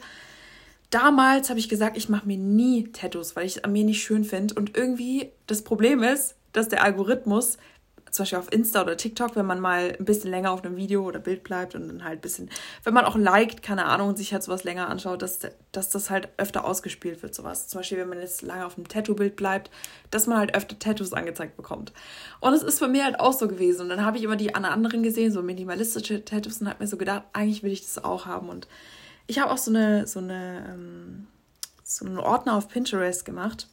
damals 0.92 1.50
habe 1.50 1.60
ich 1.60 1.70
gesagt, 1.70 1.98
ich 1.98 2.10
mache 2.10 2.28
mir 2.28 2.38
nie 2.38 2.92
Tattoos, 2.92 3.36
weil 3.36 3.46
ich 3.46 3.58
es 3.58 3.64
an 3.64 3.72
mir 3.72 3.84
nicht 3.84 4.04
schön 4.04 4.24
finde. 4.24 4.54
Und 4.56 4.78
irgendwie 4.78 5.32
das 5.48 5.64
Problem 5.64 6.04
ist, 6.04 6.36
dass 6.54 6.70
der 6.70 6.84
Algorithmus 6.84 7.58
zum 8.12 8.24
Beispiel 8.24 8.40
auf 8.40 8.52
Insta 8.52 8.82
oder 8.82 8.98
TikTok, 8.98 9.36
wenn 9.36 9.46
man 9.46 9.60
mal 9.60 9.96
ein 9.98 10.06
bisschen 10.06 10.32
länger 10.32 10.52
auf 10.52 10.64
einem 10.64 10.76
Video 10.76 11.06
oder 11.06 11.20
Bild 11.20 11.44
bleibt 11.44 11.76
und 11.76 11.88
dann 11.88 12.04
halt 12.04 12.20
ein 12.20 12.22
bisschen, 12.22 12.50
wenn 12.84 12.94
man 12.94 13.06
auch 13.06 13.16
liked, 13.16 13.64
keine 13.64 13.86
Ahnung, 13.86 14.10
und 14.10 14.18
sich 14.18 14.34
halt 14.34 14.44
sowas 14.44 14.66
länger 14.66 14.90
anschaut, 14.90 15.22
dass, 15.22 15.40
dass 15.72 15.90
das 15.90 16.10
halt 16.10 16.28
öfter 16.38 16.66
ausgespielt 16.66 17.24
wird, 17.24 17.34
sowas. 17.34 17.68
Zum 17.68 17.80
Beispiel, 17.80 18.00
wenn 18.00 18.10
man 18.10 18.20
jetzt 18.20 18.42
lange 18.42 18.66
auf 18.66 18.78
einem 18.78 18.88
Tattoo-Bild 18.88 19.38
bleibt, 19.38 19.72
dass 20.10 20.28
man 20.28 20.38
halt 20.38 20.56
öfter 20.56 20.78
Tattoos 20.78 21.14
angezeigt 21.14 21.56
bekommt. 21.56 21.94
Und 22.42 22.54
es 22.54 22.64
ist 22.64 22.82
bei 22.82 22.90
mir 22.90 23.06
halt 23.06 23.20
auch 23.20 23.34
so 23.34 23.48
gewesen. 23.48 23.84
Und 23.84 23.90
dann 23.90 24.06
habe 24.06 24.18
ich 24.18 24.24
immer 24.24 24.36
die 24.36 24.54
anderen 24.54 25.04
gesehen, 25.04 25.32
so 25.32 25.42
minimalistische 25.42 26.26
Tattoos, 26.26 26.60
und 26.60 26.68
habe 26.68 26.84
mir 26.84 26.88
so 26.88 26.98
gedacht, 26.98 27.24
eigentlich 27.32 27.64
will 27.64 27.72
ich 27.72 27.82
das 27.82 28.04
auch 28.04 28.26
haben. 28.26 28.50
Und 28.50 28.68
ich 29.32 29.40
habe 29.40 29.50
auch 29.50 29.58
so 29.58 29.72
eine, 29.72 30.08
so 30.08 30.20
eine, 30.20 30.66
ähm, 30.74 31.28
so 31.86 32.06
einen 32.06 32.20
Ordner 32.20 32.58
auf 32.58 32.68
Pinterest 32.68 33.24
gemacht 33.24 33.70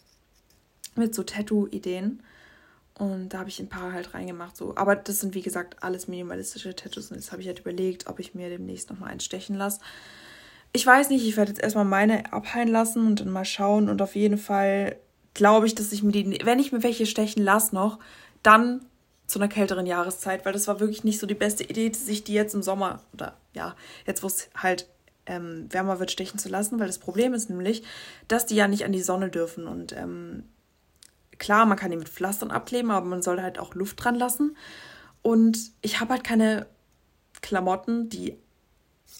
mit 0.94 1.16
so 1.16 1.24
Tattoo-Ideen. 1.24 2.22
Und 2.94 3.30
da 3.30 3.40
habe 3.40 3.48
ich 3.48 3.58
ein 3.58 3.68
paar 3.68 3.92
halt 3.92 4.14
reingemacht. 4.14 4.56
So. 4.56 4.76
Aber 4.76 4.94
das 4.94 5.18
sind 5.18 5.34
wie 5.34 5.42
gesagt 5.42 5.82
alles 5.82 6.06
minimalistische 6.06 6.76
Tattoos. 6.76 7.10
Und 7.10 7.16
jetzt 7.16 7.32
habe 7.32 7.42
ich 7.42 7.48
halt 7.48 7.58
überlegt, 7.58 8.06
ob 8.06 8.20
ich 8.20 8.36
mir 8.36 8.48
demnächst 8.50 8.88
nochmal 8.88 9.10
eins 9.10 9.24
stechen 9.24 9.56
lasse. 9.56 9.80
Ich 10.72 10.86
weiß 10.86 11.10
nicht, 11.10 11.26
ich 11.26 11.36
werde 11.36 11.50
jetzt 11.50 11.62
erstmal 11.62 11.84
meine 11.84 12.32
abheilen 12.32 12.68
lassen 12.68 13.04
und 13.04 13.18
dann 13.18 13.30
mal 13.30 13.44
schauen. 13.44 13.88
Und 13.88 14.00
auf 14.00 14.14
jeden 14.14 14.38
Fall 14.38 14.96
glaube 15.34 15.66
ich, 15.66 15.74
dass 15.74 15.90
ich 15.90 16.04
mir 16.04 16.12
die, 16.12 16.38
wenn 16.44 16.60
ich 16.60 16.70
mir 16.70 16.84
welche 16.84 17.04
stechen 17.04 17.42
lasse 17.42 17.74
noch, 17.74 17.98
dann 18.44 18.86
zu 19.26 19.40
einer 19.40 19.48
kälteren 19.48 19.86
Jahreszeit, 19.86 20.44
weil 20.44 20.52
das 20.52 20.68
war 20.68 20.78
wirklich 20.78 21.02
nicht 21.02 21.18
so 21.18 21.26
die 21.26 21.34
beste 21.34 21.64
Idee, 21.64 21.92
sich 21.92 22.22
die 22.22 22.34
jetzt 22.34 22.54
im 22.54 22.62
Sommer 22.62 23.02
oder 23.12 23.36
ja, 23.54 23.74
jetzt 24.06 24.22
wo 24.22 24.28
es 24.28 24.50
halt 24.54 24.86
ähm, 25.28 25.66
wärmer 25.70 26.00
wird, 26.00 26.10
stechen 26.10 26.38
zu 26.38 26.48
lassen, 26.48 26.80
weil 26.80 26.88
das 26.88 26.98
Problem 26.98 27.34
ist 27.34 27.50
nämlich, 27.50 27.84
dass 28.26 28.46
die 28.46 28.56
ja 28.56 28.66
nicht 28.66 28.84
an 28.84 28.92
die 28.92 29.02
Sonne 29.02 29.28
dürfen 29.28 29.66
und 29.66 29.92
ähm, 29.92 30.44
Klar, 31.38 31.66
man 31.66 31.78
kann 31.78 31.90
die 31.90 31.96
mit 31.96 32.08
Pflastern 32.08 32.50
abkleben, 32.50 32.90
aber 32.90 33.06
man 33.06 33.22
soll 33.22 33.40
halt 33.40 33.58
auch 33.58 33.74
Luft 33.74 34.02
dran 34.02 34.16
lassen. 34.16 34.56
Und 35.22 35.72
ich 35.82 36.00
habe 36.00 36.14
halt 36.14 36.24
keine 36.24 36.66
Klamotten, 37.40 38.08
die 38.08 38.36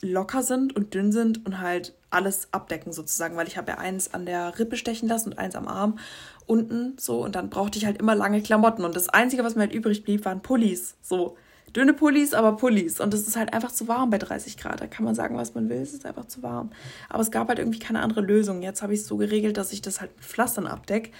locker 0.03 0.43
sind 0.43 0.77
und 0.77 0.95
dünn 0.95 1.13
sind 1.13 1.47
und 1.47 1.61
halt 1.61 1.95
alles 2.11 2.53
abdecken 2.53 2.93
sozusagen, 2.93 3.37
weil 3.37 3.49
ich 3.49 3.57
habe 3.57 3.73
ja 3.73 3.79
eins 3.79 4.13
an 4.13 4.27
der 4.27 4.59
Rippe 4.59 4.77
stechen 4.77 5.09
lassen 5.09 5.31
und 5.33 5.39
eins 5.39 5.57
am 5.57 5.67
Arm 5.67 5.99
unten 6.47 6.97
so 6.99 7.25
und 7.25 7.35
dann 7.35 7.51
brauchte 7.51 7.79
ich 7.79 7.87
halt 7.87 7.99
immer 7.99 8.15
lange 8.15 8.43
Klamotten 8.43 8.85
und 8.85 8.97
das 8.97 9.09
einzige, 9.09 9.45
was 9.45 9.55
mir 9.55 9.63
halt 9.63 9.75
übrig 9.75 10.05
blieb, 10.05 10.25
waren 10.25 10.41
Pullis, 10.41 10.97
so 11.03 11.37
dünne 11.77 11.93
Pullis, 11.93 12.35
aber 12.35 12.57
Pullis 12.57 13.01
und 13.01 13.13
es 13.15 13.27
ist 13.27 13.37
halt 13.37 13.53
einfach 13.53 13.73
zu 13.73 13.89
warm 13.89 14.11
bei 14.11 14.19
30 14.19 14.57
Grad, 14.57 14.81
da 14.81 14.87
kann 14.87 15.05
man 15.05 15.15
sagen, 15.15 15.37
was 15.37 15.55
man 15.55 15.69
will, 15.69 15.79
es 15.79 15.95
ist 15.95 16.07
einfach 16.07 16.27
zu 16.27 16.43
warm, 16.43 16.71
aber 17.09 17.23
es 17.23 17.31
gab 17.31 17.49
halt 17.49 17.59
irgendwie 17.59 17.79
keine 17.79 18.01
andere 18.01 18.21
Lösung. 18.21 18.63
Jetzt 18.63 18.83
habe 18.83 18.95
ich 18.95 19.01
es 19.01 19.07
so 19.07 19.17
geregelt, 19.17 19.57
dass 19.57 19.73
ich 19.73 19.83
das 19.83 20.01
halt 20.01 20.15
mit 20.17 20.25
Pflastern 20.25 20.67
abdecke 20.67 21.11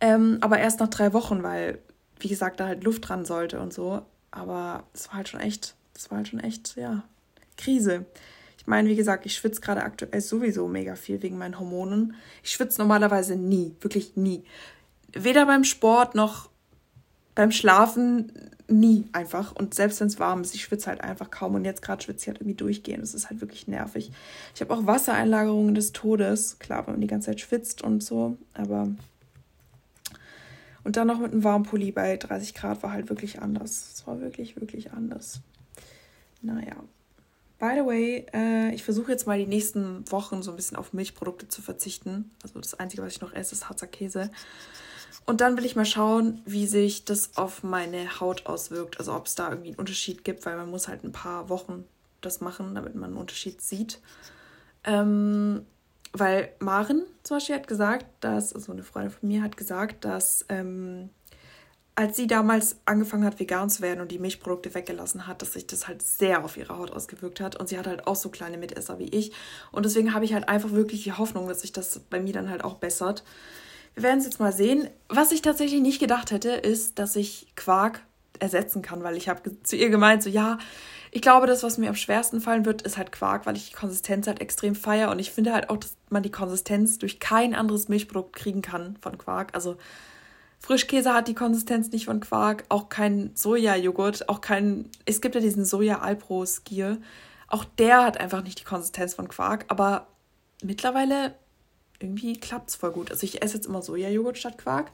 ähm, 0.00 0.38
aber 0.40 0.58
erst 0.58 0.80
nach 0.80 0.88
drei 0.88 1.12
Wochen, 1.12 1.42
weil, 1.42 1.78
wie 2.18 2.28
gesagt, 2.28 2.60
da 2.60 2.66
halt 2.66 2.84
Luft 2.84 3.08
dran 3.08 3.24
sollte 3.24 3.60
und 3.60 3.72
so. 3.72 4.02
Aber 4.30 4.84
es 4.92 5.08
war 5.08 5.16
halt 5.16 5.28
schon 5.28 5.40
echt, 5.40 5.74
das 5.94 6.10
war 6.10 6.18
halt 6.18 6.28
schon 6.28 6.40
echt, 6.40 6.76
ja, 6.76 7.04
Krise. 7.56 8.04
Ich 8.58 8.66
meine, 8.66 8.88
wie 8.88 8.96
gesagt, 8.96 9.24
ich 9.26 9.34
schwitze 9.34 9.60
gerade 9.60 9.82
aktuell 9.82 10.20
sowieso 10.20 10.68
mega 10.68 10.96
viel 10.96 11.22
wegen 11.22 11.38
meinen 11.38 11.58
Hormonen. 11.58 12.14
Ich 12.42 12.52
schwitze 12.52 12.80
normalerweise 12.80 13.36
nie, 13.36 13.74
wirklich 13.80 14.16
nie. 14.16 14.44
Weder 15.12 15.46
beim 15.46 15.64
Sport 15.64 16.14
noch 16.14 16.50
beim 17.36 17.52
Schlafen, 17.52 18.32
nie 18.66 19.04
einfach. 19.12 19.54
Und 19.54 19.74
selbst 19.74 20.00
wenn 20.00 20.08
es 20.08 20.18
warm 20.18 20.40
ist, 20.40 20.56
ich 20.56 20.64
schwitze 20.64 20.88
halt 20.88 21.02
einfach 21.02 21.30
kaum. 21.30 21.54
Und 21.54 21.64
jetzt 21.64 21.82
gerade 21.82 22.02
schwitze 22.02 22.22
ich 22.22 22.28
halt 22.28 22.38
irgendwie 22.38 22.56
durchgehend. 22.56 23.02
Das 23.02 23.14
ist 23.14 23.30
halt 23.30 23.40
wirklich 23.40 23.68
nervig. 23.68 24.10
Ich 24.54 24.60
habe 24.60 24.74
auch 24.74 24.86
Wassereinlagerungen 24.86 25.76
des 25.76 25.92
Todes. 25.92 26.58
Klar, 26.58 26.84
wenn 26.86 26.94
man 26.94 27.00
die 27.00 27.06
ganze 27.06 27.26
Zeit 27.26 27.40
schwitzt 27.40 27.82
und 27.82 28.02
so. 28.02 28.36
Aber 28.54 28.88
und 30.82 30.96
dann 30.96 31.08
noch 31.08 31.18
mit 31.18 31.32
einem 31.32 31.44
warmen 31.44 31.64
Pulli 31.64 31.90
bei 31.90 32.16
30 32.16 32.54
Grad 32.54 32.82
war 32.82 32.92
halt 32.92 33.08
wirklich 33.08 33.40
anders. 33.42 33.90
Es 33.94 34.06
war 34.06 34.20
wirklich, 34.20 34.58
wirklich 34.60 34.92
anders. 34.92 35.40
Naja. 36.42 36.76
By 37.58 37.72
the 37.74 37.86
way, 37.86 38.26
äh, 38.32 38.74
ich 38.74 38.84
versuche 38.84 39.10
jetzt 39.10 39.26
mal 39.26 39.38
die 39.38 39.46
nächsten 39.46 40.10
Wochen 40.12 40.42
so 40.42 40.50
ein 40.50 40.56
bisschen 40.56 40.76
auf 40.76 40.92
Milchprodukte 40.92 41.48
zu 41.48 41.62
verzichten. 41.62 42.30
Also 42.42 42.60
das 42.60 42.74
Einzige, 42.74 43.02
was 43.02 43.14
ich 43.14 43.20
noch 43.20 43.32
esse, 43.32 43.54
ist 43.54 43.68
Harzer 43.68 43.86
Käse. 43.86 44.30
Und 45.26 45.40
dann 45.40 45.56
will 45.56 45.64
ich 45.64 45.74
mal 45.74 45.84
schauen, 45.84 46.40
wie 46.46 46.66
sich 46.66 47.04
das 47.04 47.36
auf 47.36 47.64
meine 47.64 48.20
Haut 48.20 48.46
auswirkt. 48.46 48.98
Also 48.98 49.12
ob 49.12 49.26
es 49.26 49.34
da 49.34 49.50
irgendwie 49.50 49.70
einen 49.70 49.78
Unterschied 49.78 50.24
gibt, 50.24 50.46
weil 50.46 50.56
man 50.56 50.70
muss 50.70 50.86
halt 50.86 51.02
ein 51.02 51.12
paar 51.12 51.48
Wochen 51.48 51.84
das 52.20 52.40
machen, 52.40 52.74
damit 52.74 52.94
man 52.94 53.10
einen 53.10 53.16
Unterschied 53.16 53.60
sieht. 53.60 54.00
Ähm, 54.84 55.66
weil 56.12 56.50
Maren 56.60 57.02
zum 57.24 57.36
Beispiel 57.36 57.56
hat 57.56 57.66
gesagt, 57.66 58.06
dass, 58.20 58.52
also 58.52 58.72
eine 58.72 58.84
Freundin 58.84 59.10
von 59.10 59.28
mir 59.28 59.42
hat 59.42 59.56
gesagt, 59.56 60.04
dass 60.04 60.46
ähm, 60.48 61.10
als 61.96 62.14
sie 62.16 62.26
damals 62.26 62.76
angefangen 62.84 63.24
hat, 63.24 63.40
vegan 63.40 63.70
zu 63.70 63.80
werden 63.80 64.02
und 64.02 64.12
die 64.12 64.18
Milchprodukte 64.18 64.74
weggelassen 64.74 65.26
hat, 65.26 65.40
dass 65.40 65.54
sich 65.54 65.66
das 65.66 65.88
halt 65.88 66.02
sehr 66.02 66.44
auf 66.44 66.58
ihre 66.58 66.76
Haut 66.76 66.90
ausgewirkt 66.92 67.40
hat. 67.40 67.56
Und 67.56 67.70
sie 67.70 67.78
hat 67.78 67.86
halt 67.86 68.06
auch 68.06 68.16
so 68.16 68.28
kleine 68.28 68.58
Mitesser 68.58 68.98
wie 68.98 69.08
ich. 69.08 69.32
Und 69.72 69.86
deswegen 69.86 70.12
habe 70.12 70.26
ich 70.26 70.34
halt 70.34 70.46
einfach 70.46 70.72
wirklich 70.72 71.04
die 71.04 71.14
Hoffnung, 71.14 71.48
dass 71.48 71.62
sich 71.62 71.72
das 71.72 71.98
bei 71.98 72.20
mir 72.20 72.34
dann 72.34 72.50
halt 72.50 72.64
auch 72.64 72.74
bessert. 72.74 73.24
Wir 73.96 74.02
werden 74.02 74.18
es 74.18 74.26
jetzt 74.26 74.40
mal 74.40 74.52
sehen. 74.52 74.90
Was 75.08 75.32
ich 75.32 75.40
tatsächlich 75.40 75.80
nicht 75.80 75.98
gedacht 75.98 76.30
hätte, 76.30 76.50
ist, 76.50 76.98
dass 76.98 77.16
ich 77.16 77.46
Quark 77.56 78.02
ersetzen 78.38 78.82
kann, 78.82 79.02
weil 79.02 79.16
ich 79.16 79.30
habe 79.30 79.62
zu 79.62 79.74
ihr 79.74 79.88
gemeint, 79.88 80.22
so 80.22 80.28
ja, 80.28 80.58
ich 81.10 81.22
glaube, 81.22 81.46
das, 81.46 81.62
was 81.62 81.78
mir 81.78 81.88
am 81.88 81.94
schwersten 81.94 82.42
fallen 82.42 82.66
wird, 82.66 82.82
ist 82.82 82.98
halt 82.98 83.10
Quark, 83.10 83.46
weil 83.46 83.56
ich 83.56 83.70
die 83.70 83.74
Konsistenz 83.74 84.26
halt 84.26 84.42
extrem 84.42 84.74
feiere. 84.74 85.10
Und 85.10 85.18
ich 85.18 85.30
finde 85.30 85.54
halt 85.54 85.70
auch, 85.70 85.78
dass 85.78 85.96
man 86.10 86.22
die 86.22 86.30
Konsistenz 86.30 86.98
durch 86.98 87.20
kein 87.20 87.54
anderes 87.54 87.88
Milchprodukt 87.88 88.36
kriegen 88.36 88.60
kann 88.60 88.98
von 89.00 89.16
Quark. 89.16 89.54
Also 89.54 89.78
Frischkäse 90.58 91.14
hat 91.14 91.28
die 91.28 91.34
Konsistenz 91.34 91.90
nicht 91.90 92.04
von 92.04 92.20
Quark, 92.20 92.64
auch 92.68 92.90
kein 92.90 93.30
Sojajoghurt, 93.34 94.28
auch 94.28 94.42
kein. 94.42 94.90
Es 95.06 95.22
gibt 95.22 95.34
ja 95.34 95.40
diesen 95.40 95.64
Soja 95.64 96.00
Alpro 96.00 96.44
Skier. 96.44 96.98
Auch 97.48 97.64
der 97.64 98.04
hat 98.04 98.20
einfach 98.20 98.42
nicht 98.42 98.60
die 98.60 98.64
Konsistenz 98.64 99.14
von 99.14 99.28
Quark, 99.28 99.64
aber 99.68 100.08
mittlerweile 100.62 101.34
irgendwie 102.00 102.38
klappt 102.38 102.70
es 102.70 102.76
voll 102.76 102.92
gut. 102.92 103.10
Also 103.10 103.24
ich 103.24 103.42
esse 103.42 103.54
jetzt 103.54 103.66
immer 103.66 103.82
Sojajoghurt 103.82 104.38
statt 104.38 104.58
Quark. 104.58 104.90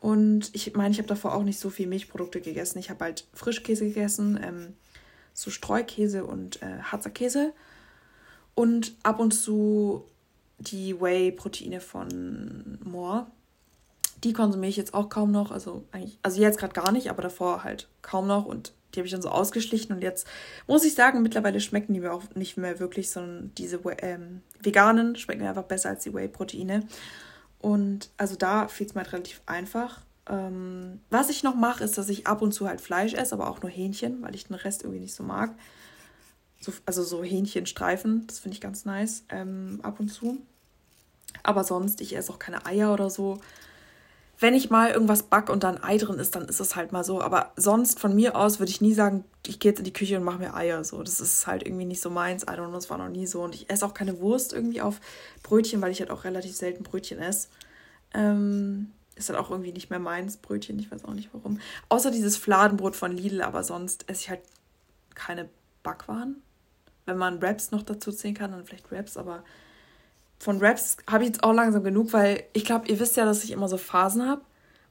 Und 0.00 0.50
ich 0.54 0.74
meine, 0.74 0.90
ich 0.90 0.98
habe 0.98 1.08
davor 1.08 1.34
auch 1.34 1.42
nicht 1.42 1.58
so 1.58 1.70
viel 1.70 1.86
Milchprodukte 1.86 2.40
gegessen. 2.40 2.78
Ich 2.78 2.90
habe 2.90 3.04
halt 3.04 3.26
Frischkäse 3.32 3.86
gegessen, 3.86 4.38
ähm, 4.42 4.74
so 5.34 5.50
Streukäse 5.50 6.24
und 6.24 6.62
äh, 6.62 6.78
Harzer 6.82 7.10
Käse 7.10 7.52
und 8.54 8.96
ab 9.02 9.20
und 9.20 9.32
zu 9.32 10.04
die 10.58 11.00
Whey-Proteine 11.00 11.80
von 11.80 12.78
Moore. 12.82 13.26
Die 14.24 14.32
konsumiere 14.32 14.70
ich 14.70 14.76
jetzt 14.76 14.94
auch 14.94 15.08
kaum 15.08 15.30
noch, 15.30 15.52
also 15.52 15.84
eigentlich, 15.92 16.18
also 16.24 16.40
jetzt 16.40 16.58
gerade 16.58 16.72
gar 16.72 16.90
nicht, 16.90 17.08
aber 17.08 17.22
davor 17.22 17.62
halt 17.62 17.88
kaum 18.02 18.26
noch 18.26 18.46
und 18.46 18.72
die 18.94 19.00
habe 19.00 19.06
ich 19.06 19.12
dann 19.12 19.22
so 19.22 19.28
ausgeschlichen 19.28 19.94
und 19.94 20.02
jetzt 20.02 20.26
muss 20.66 20.84
ich 20.84 20.94
sagen, 20.94 21.22
mittlerweile 21.22 21.60
schmecken 21.60 21.92
die 21.94 22.00
mir 22.00 22.12
auch 22.12 22.22
nicht 22.34 22.56
mehr 22.56 22.78
wirklich, 22.80 23.10
sondern 23.10 23.52
diese 23.56 23.80
ähm, 23.98 24.42
veganen 24.60 25.16
schmecken 25.16 25.42
mir 25.42 25.50
einfach 25.50 25.64
besser 25.64 25.90
als 25.90 26.04
die 26.04 26.14
Whey-Proteine. 26.14 26.86
Und 27.60 28.10
also 28.16 28.36
da 28.36 28.68
fiel 28.68 28.86
es 28.86 28.94
mir 28.94 29.02
halt 29.02 29.12
relativ 29.12 29.42
einfach. 29.46 30.00
Ähm, 30.28 31.00
was 31.10 31.30
ich 31.30 31.42
noch 31.42 31.54
mache, 31.54 31.84
ist, 31.84 31.98
dass 31.98 32.08
ich 32.08 32.26
ab 32.26 32.42
und 32.42 32.52
zu 32.52 32.68
halt 32.68 32.80
Fleisch 32.80 33.14
esse, 33.14 33.34
aber 33.34 33.50
auch 33.50 33.62
nur 33.62 33.70
Hähnchen, 33.70 34.22
weil 34.22 34.34
ich 34.34 34.46
den 34.46 34.54
Rest 34.54 34.82
irgendwie 34.82 35.00
nicht 35.00 35.14
so 35.14 35.22
mag. 35.22 35.54
So, 36.60 36.72
also 36.86 37.02
so 37.02 37.22
Hähnchenstreifen, 37.22 38.26
das 38.26 38.40
finde 38.40 38.54
ich 38.54 38.60
ganz 38.60 38.84
nice, 38.84 39.24
ähm, 39.28 39.80
ab 39.82 40.00
und 40.00 40.08
zu. 40.08 40.38
Aber 41.42 41.64
sonst, 41.64 42.00
ich 42.00 42.16
esse 42.16 42.32
auch 42.32 42.38
keine 42.38 42.66
Eier 42.66 42.92
oder 42.92 43.10
so. 43.10 43.38
Wenn 44.40 44.54
ich 44.54 44.70
mal 44.70 44.90
irgendwas 44.90 45.24
back 45.24 45.50
und 45.50 45.64
da 45.64 45.70
ein 45.70 45.82
Ei 45.82 45.98
drin 45.98 46.20
ist, 46.20 46.36
dann 46.36 46.46
ist 46.46 46.60
es 46.60 46.76
halt 46.76 46.92
mal 46.92 47.02
so. 47.02 47.20
Aber 47.20 47.52
sonst 47.56 47.98
von 47.98 48.14
mir 48.14 48.36
aus 48.36 48.60
würde 48.60 48.70
ich 48.70 48.80
nie 48.80 48.94
sagen, 48.94 49.24
ich 49.44 49.58
gehe 49.58 49.72
jetzt 49.72 49.80
in 49.80 49.84
die 49.84 49.92
Küche 49.92 50.16
und 50.16 50.22
mache 50.22 50.38
mir 50.38 50.54
Eier. 50.54 50.84
So, 50.84 51.02
das 51.02 51.20
ist 51.20 51.46
halt 51.48 51.66
irgendwie 51.66 51.84
nicht 51.84 52.00
so 52.00 52.08
meins. 52.08 52.44
I 52.44 52.50
don't 52.50 52.68
know, 52.68 52.72
das 52.72 52.88
war 52.88 52.98
noch 52.98 53.08
nie 53.08 53.26
so. 53.26 53.42
Und 53.42 53.54
ich 53.54 53.68
esse 53.68 53.84
auch 53.84 53.94
keine 53.94 54.20
Wurst 54.20 54.52
irgendwie 54.52 54.80
auf 54.80 55.00
Brötchen, 55.42 55.82
weil 55.82 55.90
ich 55.90 55.98
halt 55.98 56.10
auch 56.10 56.22
relativ 56.22 56.54
selten 56.54 56.84
Brötchen 56.84 57.18
esse. 57.18 57.48
Ähm, 58.14 58.92
ist 59.16 59.28
halt 59.28 59.38
auch 59.38 59.50
irgendwie 59.50 59.72
nicht 59.72 59.90
mehr 59.90 59.98
meins, 59.98 60.36
Brötchen, 60.36 60.78
ich 60.78 60.90
weiß 60.90 61.04
auch 61.04 61.14
nicht 61.14 61.30
warum. 61.32 61.58
Außer 61.88 62.12
dieses 62.12 62.36
Fladenbrot 62.36 62.94
von 62.94 63.10
Lidl, 63.10 63.42
aber 63.42 63.64
sonst 63.64 64.08
esse 64.08 64.20
ich 64.20 64.30
halt 64.30 64.40
keine 65.16 65.48
Backwaren. 65.82 66.42
Wenn 67.06 67.18
man 67.18 67.42
Raps 67.42 67.72
noch 67.72 67.82
dazu 67.82 68.12
zählen 68.12 68.34
kann, 68.34 68.52
dann 68.52 68.64
vielleicht 68.64 68.92
Raps, 68.92 69.16
aber 69.16 69.42
von 70.38 70.58
Raps 70.60 70.98
habe 71.10 71.24
ich 71.24 71.30
jetzt 71.30 71.42
auch 71.42 71.52
langsam 71.52 71.82
genug, 71.82 72.12
weil 72.12 72.44
ich 72.52 72.64
glaube, 72.64 72.88
ihr 72.88 73.00
wisst 73.00 73.16
ja, 73.16 73.24
dass 73.24 73.44
ich 73.44 73.50
immer 73.50 73.68
so 73.68 73.76
Phasen 73.76 74.28
habe, 74.28 74.42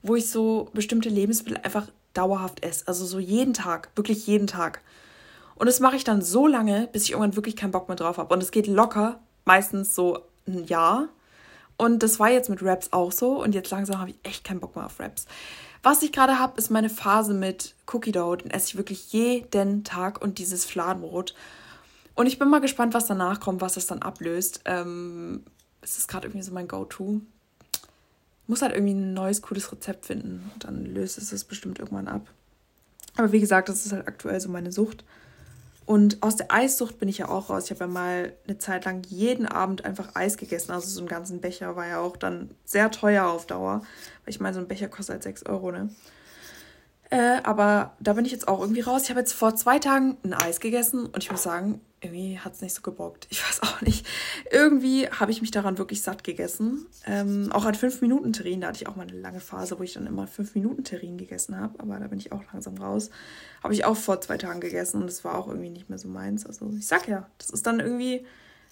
wo 0.02 0.16
ich 0.16 0.30
so 0.30 0.70
bestimmte 0.74 1.10
Lebensmittel 1.10 1.62
einfach 1.64 1.88
dauerhaft 2.14 2.64
esse. 2.66 2.88
Also 2.88 3.06
so 3.06 3.20
jeden 3.20 3.54
Tag, 3.54 3.90
wirklich 3.96 4.28
jeden 4.28 4.48
Tag. 4.48 4.82
Und 5.56 5.68
das 5.68 5.80
mache 5.80 5.96
ich 5.96 6.04
dann 6.04 6.22
so 6.22 6.48
lange, 6.48 6.88
bis 6.92 7.04
ich 7.04 7.12
irgendwann 7.12 7.36
wirklich 7.36 7.56
keinen 7.56 7.72
Bock 7.72 7.88
mehr 7.88 7.96
drauf 7.96 8.18
habe. 8.18 8.34
Und 8.34 8.44
es 8.44 8.52
geht 8.52 8.68
locker, 8.68 9.20
meistens 9.46 9.96
so 9.96 10.20
ein 10.48 10.66
Jahr. 10.66 11.10
Und 11.78 12.04
das 12.04 12.20
war 12.20 12.30
jetzt 12.30 12.50
mit 12.50 12.64
Raps 12.64 12.92
auch 12.92 13.12
so. 13.12 13.42
Und 13.42 13.56
jetzt 13.56 13.72
langsam 13.72 14.00
habe 14.00 14.12
ich 14.12 14.18
echt 14.24 14.44
keinen 14.44 14.60
Bock 14.60 14.76
mehr 14.76 14.86
auf 14.86 15.00
Raps. 15.00 15.26
Was 15.84 16.04
ich 16.04 16.12
gerade 16.12 16.40
habe, 16.40 16.58
ist 16.58 16.70
meine 16.70 16.90
Phase 16.90 17.34
mit 17.34 17.76
Cookie 17.92 18.12
Dough. 18.12 18.36
Den 18.36 18.52
esse 18.52 18.68
ich 18.68 18.78
wirklich 18.78 19.14
jeden 19.14 19.84
Tag 19.84 20.22
und 20.22 20.38
dieses 20.38 20.66
Fladenbrot. 20.66 21.34
Und 22.18 22.26
ich 22.26 22.40
bin 22.40 22.50
mal 22.50 22.62
gespannt, 22.62 22.96
was 22.96 23.06
danach 23.06 23.40
kommt, 23.40 23.62
was 23.62 23.76
das 23.76 23.86
dann 23.86 24.02
ablöst. 24.02 24.62
Ähm, 24.66 25.44
es 25.82 26.00
ist 26.00 26.08
gerade 26.08 26.26
irgendwie 26.26 26.44
so 26.44 26.52
mein 26.52 26.68
Go-To. 26.68 27.22
Muss 28.48 28.64
halt 28.64 28.74
irgendwie 28.74 28.96
ein 28.96 29.14
neues, 29.14 29.44
cooles 29.44 29.72
Rezept 29.72 30.08
finden. 30.08 30.52
Dann 30.58 30.84
löst 30.84 31.20
es 31.20 31.32
es 31.32 31.44
bestimmt 31.44 31.78
irgendwann 31.78 32.08
ab. 32.08 32.28
Aber 33.18 33.32
wie 33.32 33.40
gesagt, 33.40 33.70
das 33.70 33.86
ist 33.86 33.92
halt 33.92 34.08
aktuell 34.08 34.40
so 34.40 34.50
meine 34.50 34.72
Sucht. 34.72 35.06
Und 35.86 36.24
aus 36.24 36.38
der 36.38 36.52
Eissucht 36.52 36.98
bin 36.98 37.08
ich 37.08 37.20
ja 37.20 37.30
auch 37.30 37.52
raus. 37.52 37.66
Ich 37.66 37.70
habe 37.70 37.82
ja 37.82 37.88
mal 37.88 38.34
eine 38.48 38.58
Zeit 38.58 38.86
lang 38.86 39.04
jeden 39.08 39.46
Abend 39.46 39.86
einfach 39.86 40.16
Eis 40.16 40.38
gegessen. 40.38 40.72
Also 40.72 40.88
so 40.90 41.02
einen 41.02 41.08
ganzen 41.08 41.40
Becher 41.40 41.76
war 41.76 41.86
ja 41.86 42.00
auch 42.00 42.18
dann 42.18 42.50
sehr 42.66 42.90
teuer 42.90 43.28
auf 43.28 43.46
Dauer. 43.46 43.82
Weil 44.26 44.34
ich 44.34 44.40
meine, 44.40 44.56
so 44.56 44.60
ein 44.60 44.68
Becher 44.68 44.88
kostet 44.88 45.14
halt 45.14 45.24
6 45.24 45.46
Euro, 45.46 45.72
ne? 45.72 45.90
Äh, 47.12 47.42
aber 47.44 47.96
da 48.00 48.14
bin 48.14 48.26
ich 48.26 48.32
jetzt 48.32 48.48
auch 48.48 48.60
irgendwie 48.60 48.82
raus. 48.82 49.04
Ich 49.04 49.12
habe 49.12 49.20
jetzt 49.20 49.34
vor 49.34 49.56
zwei 49.56 49.78
Tagen 49.78 50.18
ein 50.24 50.34
Eis 50.34 50.60
gegessen 50.60 51.06
und 51.06 51.24
ich 51.24 51.30
muss 51.30 51.44
sagen, 51.44 51.80
irgendwie 52.02 52.38
hat 52.40 52.54
es 52.54 52.62
nicht 52.62 52.76
so 52.76 52.82
gebockt. 52.82 53.28
Ich 53.30 53.44
weiß 53.44 53.64
auch 53.64 53.82
nicht. 53.82 54.06
Irgendwie 54.52 55.10
habe 55.10 55.32
ich 55.32 55.42
mich 55.42 55.52
daran 55.52 55.78
wirklich 55.78 56.02
satt 56.02 56.24
gegessen. 56.24 56.86
Ähm, 57.06 57.52
auch 57.52 57.66
an 57.66 57.74
5-Minuten-Terrin, 57.74 58.62
da 58.62 58.68
hatte 58.68 58.78
ich 58.78 58.88
auch 58.88 58.96
mal 58.96 59.08
eine 59.08 59.20
lange 59.20 59.40
Phase, 59.40 59.80
wo 59.80 59.84
ich 59.84 59.94
dann 59.94 60.06
immer 60.06 60.26
5-Minuten-Terrin 60.26 61.18
gegessen 61.18 61.60
habe. 61.60 61.80
Aber 61.80 62.00
da 62.00 62.08
bin 62.08 62.20
ich 62.20 62.32
auch 62.32 62.44
langsam 62.54 62.78
raus. 62.78 63.10
Habe 63.64 63.74
ich 63.74 63.86
auch 63.86 63.98
vor 63.98 64.22
zwei 64.22 64.38
Tagen 64.38 64.60
gegessen 64.60 65.02
und 65.02 65.10
es 65.10 65.24
war 65.24 65.38
auch 65.38 65.48
irgendwie 65.48 65.70
nicht 65.70 65.90
mehr 65.90 65.98
so 65.98 66.08
meins. 66.08 66.46
Also 66.46 66.72
ich 66.78 66.86
sag 66.86 67.08
ja, 67.08 67.28
das 67.40 67.50
ist 67.50 67.66
dann 67.66 67.80
irgendwie, 67.80 68.26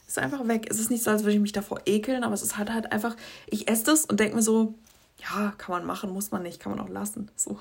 ist 0.08 0.20
einfach 0.20 0.48
weg. 0.48 0.68
Es 0.70 0.80
ist 0.80 0.92
nicht 0.92 1.04
so, 1.04 1.10
als 1.10 1.24
würde 1.24 1.34
ich 1.34 1.42
mich 1.42 1.52
davor 1.52 1.82
ekeln, 1.86 2.24
aber 2.24 2.36
es 2.36 2.44
ist 2.44 2.58
halt 2.58 2.72
halt 2.72 2.92
einfach, 2.92 3.16
ich 3.48 3.68
esse 3.68 3.86
das 3.86 4.06
und 4.06 4.20
denke 4.20 4.36
mir 4.36 4.44
so, 4.44 4.76
ja, 5.18 5.54
kann 5.58 5.72
man 5.72 5.86
machen, 5.86 6.12
muss 6.12 6.32
man 6.32 6.44
nicht, 6.44 6.60
kann 6.60 6.76
man 6.76 6.86
auch 6.86 6.90
lassen. 6.90 7.32
So. 7.36 7.60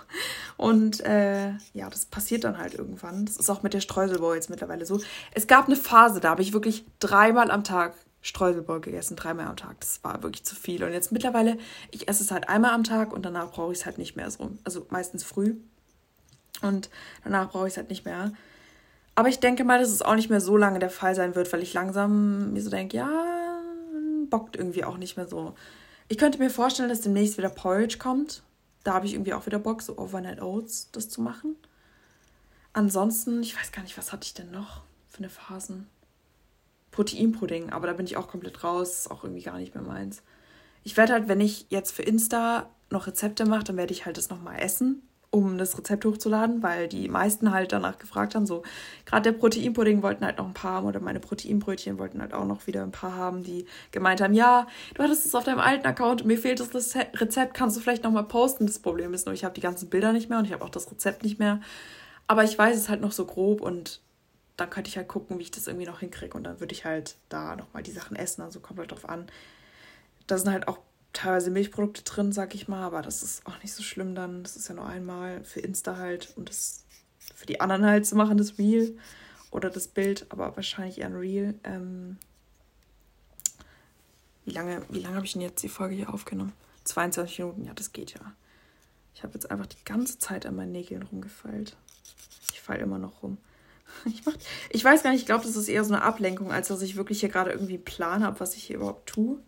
Und 0.56 1.00
äh, 1.00 1.52
ja, 1.72 1.88
das 1.88 2.06
passiert 2.06 2.44
dann 2.44 2.58
halt 2.58 2.74
irgendwann. 2.74 3.26
Das 3.26 3.36
ist 3.36 3.48
auch 3.50 3.62
mit 3.62 3.74
der 3.74 3.80
Streuselbowl 3.80 4.34
jetzt 4.34 4.50
mittlerweile 4.50 4.86
so. 4.86 5.00
Es 5.32 5.46
gab 5.46 5.66
eine 5.66 5.76
Phase, 5.76 6.20
da 6.20 6.30
habe 6.30 6.42
ich 6.42 6.52
wirklich 6.52 6.84
dreimal 6.98 7.50
am 7.50 7.64
Tag 7.64 7.94
Streuselbowl 8.22 8.80
gegessen, 8.80 9.16
dreimal 9.16 9.46
am 9.46 9.56
Tag. 9.56 9.78
Das 9.80 10.02
war 10.02 10.22
wirklich 10.22 10.44
zu 10.44 10.56
viel. 10.56 10.82
Und 10.82 10.92
jetzt 10.92 11.12
mittlerweile, 11.12 11.58
ich 11.90 12.08
esse 12.08 12.24
es 12.24 12.30
halt 12.30 12.48
einmal 12.48 12.72
am 12.72 12.82
Tag 12.82 13.12
und 13.12 13.24
danach 13.24 13.52
brauche 13.52 13.72
ich 13.72 13.80
es 13.80 13.86
halt 13.86 13.98
nicht 13.98 14.16
mehr 14.16 14.30
so. 14.30 14.50
Also 14.64 14.86
meistens 14.90 15.22
früh. 15.22 15.56
Und 16.62 16.88
danach 17.22 17.50
brauche 17.50 17.66
ich 17.66 17.74
es 17.74 17.76
halt 17.76 17.90
nicht 17.90 18.04
mehr. 18.04 18.32
Aber 19.14 19.28
ich 19.28 19.40
denke 19.40 19.62
mal, 19.64 19.78
dass 19.78 19.90
es 19.90 20.02
auch 20.02 20.14
nicht 20.16 20.30
mehr 20.30 20.40
so 20.40 20.56
lange 20.56 20.78
der 20.78 20.90
Fall 20.90 21.14
sein 21.14 21.36
wird, 21.36 21.52
weil 21.52 21.62
ich 21.62 21.74
langsam 21.74 22.52
mir 22.52 22.62
so 22.62 22.70
denke, 22.70 22.96
ja, 22.96 23.60
bockt 24.28 24.56
irgendwie 24.56 24.84
auch 24.84 24.96
nicht 24.96 25.16
mehr 25.16 25.28
so. 25.28 25.54
Ich 26.08 26.18
könnte 26.18 26.38
mir 26.38 26.50
vorstellen, 26.50 26.88
dass 26.88 27.00
demnächst 27.00 27.38
wieder 27.38 27.48
Porridge 27.48 27.98
kommt. 27.98 28.42
Da 28.82 28.94
habe 28.94 29.06
ich 29.06 29.14
irgendwie 29.14 29.32
auch 29.32 29.46
wieder 29.46 29.58
Bock, 29.58 29.82
so 29.82 29.96
Overnight 29.96 30.40
Oats 30.42 30.90
das 30.92 31.08
zu 31.08 31.22
machen. 31.22 31.56
Ansonsten, 32.72 33.42
ich 33.42 33.56
weiß 33.56 33.72
gar 33.72 33.82
nicht, 33.82 33.96
was 33.96 34.12
hatte 34.12 34.26
ich 34.26 34.34
denn 34.34 34.50
noch 34.50 34.82
für 35.08 35.18
eine 35.18 35.30
Phasen? 35.30 35.88
Proteinpudding, 36.90 37.70
aber 37.70 37.86
da 37.86 37.92
bin 37.94 38.06
ich 38.06 38.16
auch 38.16 38.28
komplett 38.28 38.62
raus, 38.62 38.90
ist 38.90 39.10
auch 39.10 39.24
irgendwie 39.24 39.42
gar 39.42 39.58
nicht 39.58 39.74
mehr 39.74 39.82
meins. 39.82 40.22
Ich 40.84 40.96
werde 40.96 41.14
halt, 41.14 41.28
wenn 41.28 41.40
ich 41.40 41.66
jetzt 41.70 41.92
für 41.92 42.02
Insta 42.02 42.68
noch 42.90 43.06
Rezepte 43.06 43.46
mache, 43.46 43.64
dann 43.64 43.76
werde 43.76 43.92
ich 43.92 44.06
halt 44.06 44.16
das 44.18 44.28
nochmal 44.28 44.60
essen 44.60 45.02
um 45.34 45.58
das 45.58 45.76
Rezept 45.76 46.04
hochzuladen, 46.04 46.62
weil 46.62 46.86
die 46.86 47.08
meisten 47.08 47.50
halt 47.50 47.72
danach 47.72 47.98
gefragt 47.98 48.36
haben. 48.36 48.46
So, 48.46 48.62
gerade 49.04 49.32
der 49.32 49.38
Proteinpudding 49.38 50.00
wollten 50.00 50.24
halt 50.24 50.38
noch 50.38 50.46
ein 50.46 50.54
paar 50.54 50.74
haben 50.74 50.86
oder 50.86 51.00
meine 51.00 51.18
Proteinbrötchen 51.18 51.98
wollten 51.98 52.20
halt 52.20 52.32
auch 52.32 52.44
noch 52.46 52.68
wieder 52.68 52.84
ein 52.84 52.92
paar 52.92 53.16
haben, 53.16 53.42
die 53.42 53.66
gemeint 53.90 54.20
haben, 54.20 54.32
ja, 54.32 54.68
du 54.94 55.02
hattest 55.02 55.26
es 55.26 55.34
auf 55.34 55.42
deinem 55.42 55.58
alten 55.58 55.86
Account, 55.86 56.24
mir 56.24 56.38
fehlt 56.38 56.60
das 56.60 56.72
Rezept, 56.72 57.54
kannst 57.54 57.76
du 57.76 57.80
vielleicht 57.80 58.04
nochmal 58.04 58.24
posten. 58.24 58.66
Das 58.66 58.78
Problem 58.78 59.12
ist 59.12 59.26
nur, 59.26 59.34
ich 59.34 59.44
habe 59.44 59.54
die 59.54 59.60
ganzen 59.60 59.90
Bilder 59.90 60.12
nicht 60.12 60.30
mehr 60.30 60.38
und 60.38 60.44
ich 60.44 60.52
habe 60.52 60.64
auch 60.64 60.70
das 60.70 60.88
Rezept 60.88 61.24
nicht 61.24 61.40
mehr. 61.40 61.60
Aber 62.28 62.44
ich 62.44 62.56
weiß 62.56 62.76
es 62.76 62.88
halt 62.88 63.00
noch 63.00 63.12
so 63.12 63.26
grob 63.26 63.60
und 63.60 64.00
dann 64.56 64.70
könnte 64.70 64.88
ich 64.88 64.96
halt 64.96 65.08
gucken, 65.08 65.38
wie 65.38 65.42
ich 65.42 65.50
das 65.50 65.66
irgendwie 65.66 65.86
noch 65.86 65.98
hinkriege 65.98 66.36
und 66.36 66.44
dann 66.44 66.60
würde 66.60 66.72
ich 66.72 66.84
halt 66.84 67.16
da 67.28 67.56
nochmal 67.56 67.82
die 67.82 67.90
Sachen 67.90 68.16
essen. 68.16 68.42
Also 68.42 68.60
kommt 68.60 68.78
halt 68.78 68.92
drauf 68.92 69.08
an. 69.08 69.26
Da 70.28 70.38
sind 70.38 70.52
halt 70.52 70.68
auch 70.68 70.78
teilweise 71.14 71.50
Milchprodukte 71.50 72.03
drin, 72.03 72.33
sag 72.33 72.55
ich 72.55 72.68
mal, 72.68 72.83
aber 72.83 73.00
das 73.00 73.22
ist 73.22 73.46
auch 73.46 73.62
nicht 73.62 73.72
so 73.72 73.83
schlimm 73.83 74.14
dann. 74.14 74.42
Das 74.42 74.57
ist 74.57 74.68
ja 74.68 74.74
nur 74.74 74.87
einmal 74.87 75.42
für 75.44 75.61
Insta 75.61 75.96
halt 75.96 76.35
und 76.37 76.50
das 76.50 76.85
für 77.35 77.46
die 77.46 77.61
anderen 77.61 77.87
halt 77.87 78.07
zu 78.07 78.16
machen, 78.16 78.37
das 78.37 78.59
Reel 78.59 78.98
oder 79.50 79.70
das 79.70 79.88
Bild, 79.88 80.27
aber 80.29 80.55
wahrscheinlich 80.57 80.98
eher 80.98 81.07
ein 81.07 81.16
Reel. 81.16 81.55
Ähm, 81.64 82.18
wie 84.44 84.50
lange, 84.50 84.83
wie 84.90 85.00
lange 85.00 85.16
habe 85.16 85.24
ich 85.24 85.33
denn 85.33 85.42
jetzt 85.42 85.62
die 85.62 85.68
Folge 85.68 85.94
hier 85.94 86.12
aufgenommen? 86.12 86.53
22 86.85 87.38
Minuten, 87.38 87.64
ja, 87.64 87.72
das 87.72 87.92
geht 87.92 88.12
ja. 88.12 88.35
Ich 89.14 89.22
habe 89.22 89.35
jetzt 89.35 89.50
einfach 89.50 89.66
die 89.66 89.83
ganze 89.85 90.18
Zeit 90.18 90.44
an 90.44 90.57
meinen 90.57 90.72
Nägeln 90.72 91.03
rumgefeilt. 91.03 91.77
Ich 92.53 92.61
falle 92.61 92.81
immer 92.81 92.98
noch 92.98 93.22
rum. 93.22 93.38
Ich, 94.07 94.27
mach, 94.27 94.35
ich 94.70 94.85
weiß 94.85 95.05
gar 95.05 95.12
nicht, 95.12 95.20
ich 95.20 95.27
glaube, 95.27 95.44
das 95.44 95.55
ist 95.55 95.68
eher 95.68 95.85
so 95.85 95.94
eine 95.94 96.03
Ablenkung, 96.03 96.50
als 96.50 96.66
dass 96.66 96.83
ich 96.83 96.96
wirklich 96.96 97.20
hier 97.20 97.29
gerade 97.29 97.53
irgendwie 97.53 97.79
Plan 97.79 98.24
habe, 98.24 98.40
was 98.40 98.57
ich 98.57 98.64
hier 98.64 98.77
überhaupt 98.77 99.07
tue. 99.07 99.38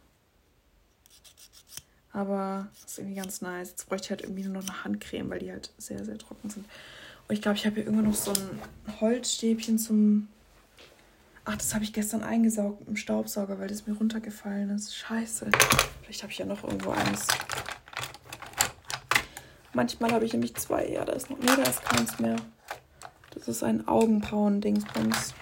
Aber 2.16 2.68
das 2.72 2.92
ist 2.92 2.98
irgendwie 2.98 3.16
ganz 3.16 3.42
nice. 3.42 3.68
Jetzt 3.68 3.90
bräuchte 3.90 4.06
ich 4.06 4.10
halt 4.10 4.22
irgendwie 4.22 4.44
nur 4.44 4.54
noch 4.54 4.62
eine 4.62 4.84
Handcreme, 4.84 5.28
weil 5.28 5.38
die 5.38 5.52
halt 5.52 5.70
sehr, 5.76 6.02
sehr 6.02 6.16
trocken 6.16 6.48
sind. 6.48 6.64
Und 7.28 7.34
ich 7.34 7.42
glaube, 7.42 7.58
ich 7.58 7.66
habe 7.66 7.74
hier 7.74 7.84
irgendwo 7.84 8.08
noch 8.08 8.14
so 8.14 8.32
ein 8.32 9.00
Holzstäbchen 9.02 9.78
zum. 9.78 10.28
Ach, 11.44 11.58
das 11.58 11.74
habe 11.74 11.84
ich 11.84 11.92
gestern 11.92 12.22
eingesaugt 12.22 12.88
im 12.88 12.96
Staubsauger, 12.96 13.58
weil 13.58 13.68
das 13.68 13.86
mir 13.86 13.92
runtergefallen 13.92 14.70
ist. 14.70 14.96
Scheiße. 14.96 15.50
Vielleicht 16.02 16.22
habe 16.22 16.32
ich 16.32 16.38
ja 16.38 16.46
noch 16.46 16.64
irgendwo 16.64 16.90
eins. 16.92 17.26
Manchmal 19.74 20.10
habe 20.12 20.24
ich 20.24 20.32
nämlich 20.32 20.54
zwei. 20.54 20.88
Ja, 20.88 21.04
da 21.04 21.12
ist 21.12 21.28
noch. 21.28 21.38
Nee, 21.38 21.54
da 21.54 21.64
ist 21.64 21.84
keins 21.84 22.18
mehr. 22.18 22.36
Das 23.32 23.46
ist 23.46 23.62
ein 23.62 23.86
Augenbrauen-Dingsbums. 23.86 25.34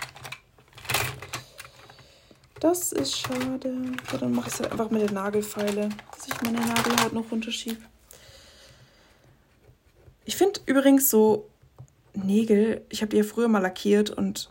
Das 2.64 2.92
ist 2.92 3.18
schade. 3.18 3.76
Ja, 4.10 4.16
dann 4.16 4.32
mache 4.32 4.48
ich 4.48 4.54
es 4.54 4.60
halt 4.60 4.72
einfach 4.72 4.88
mit 4.88 5.02
der 5.02 5.12
Nagelfeile, 5.12 5.90
dass 6.12 6.26
ich 6.26 6.40
meine 6.40 6.66
Nagelhaut 6.66 7.12
noch 7.12 7.30
runterschiebe. 7.30 7.76
Ich 10.24 10.34
finde 10.34 10.60
übrigens 10.64 11.10
so 11.10 11.46
Nägel, 12.14 12.80
ich 12.88 13.02
habe 13.02 13.10
die 13.10 13.18
ja 13.18 13.22
früher 13.22 13.48
mal 13.48 13.58
lackiert 13.58 14.08
und 14.08 14.48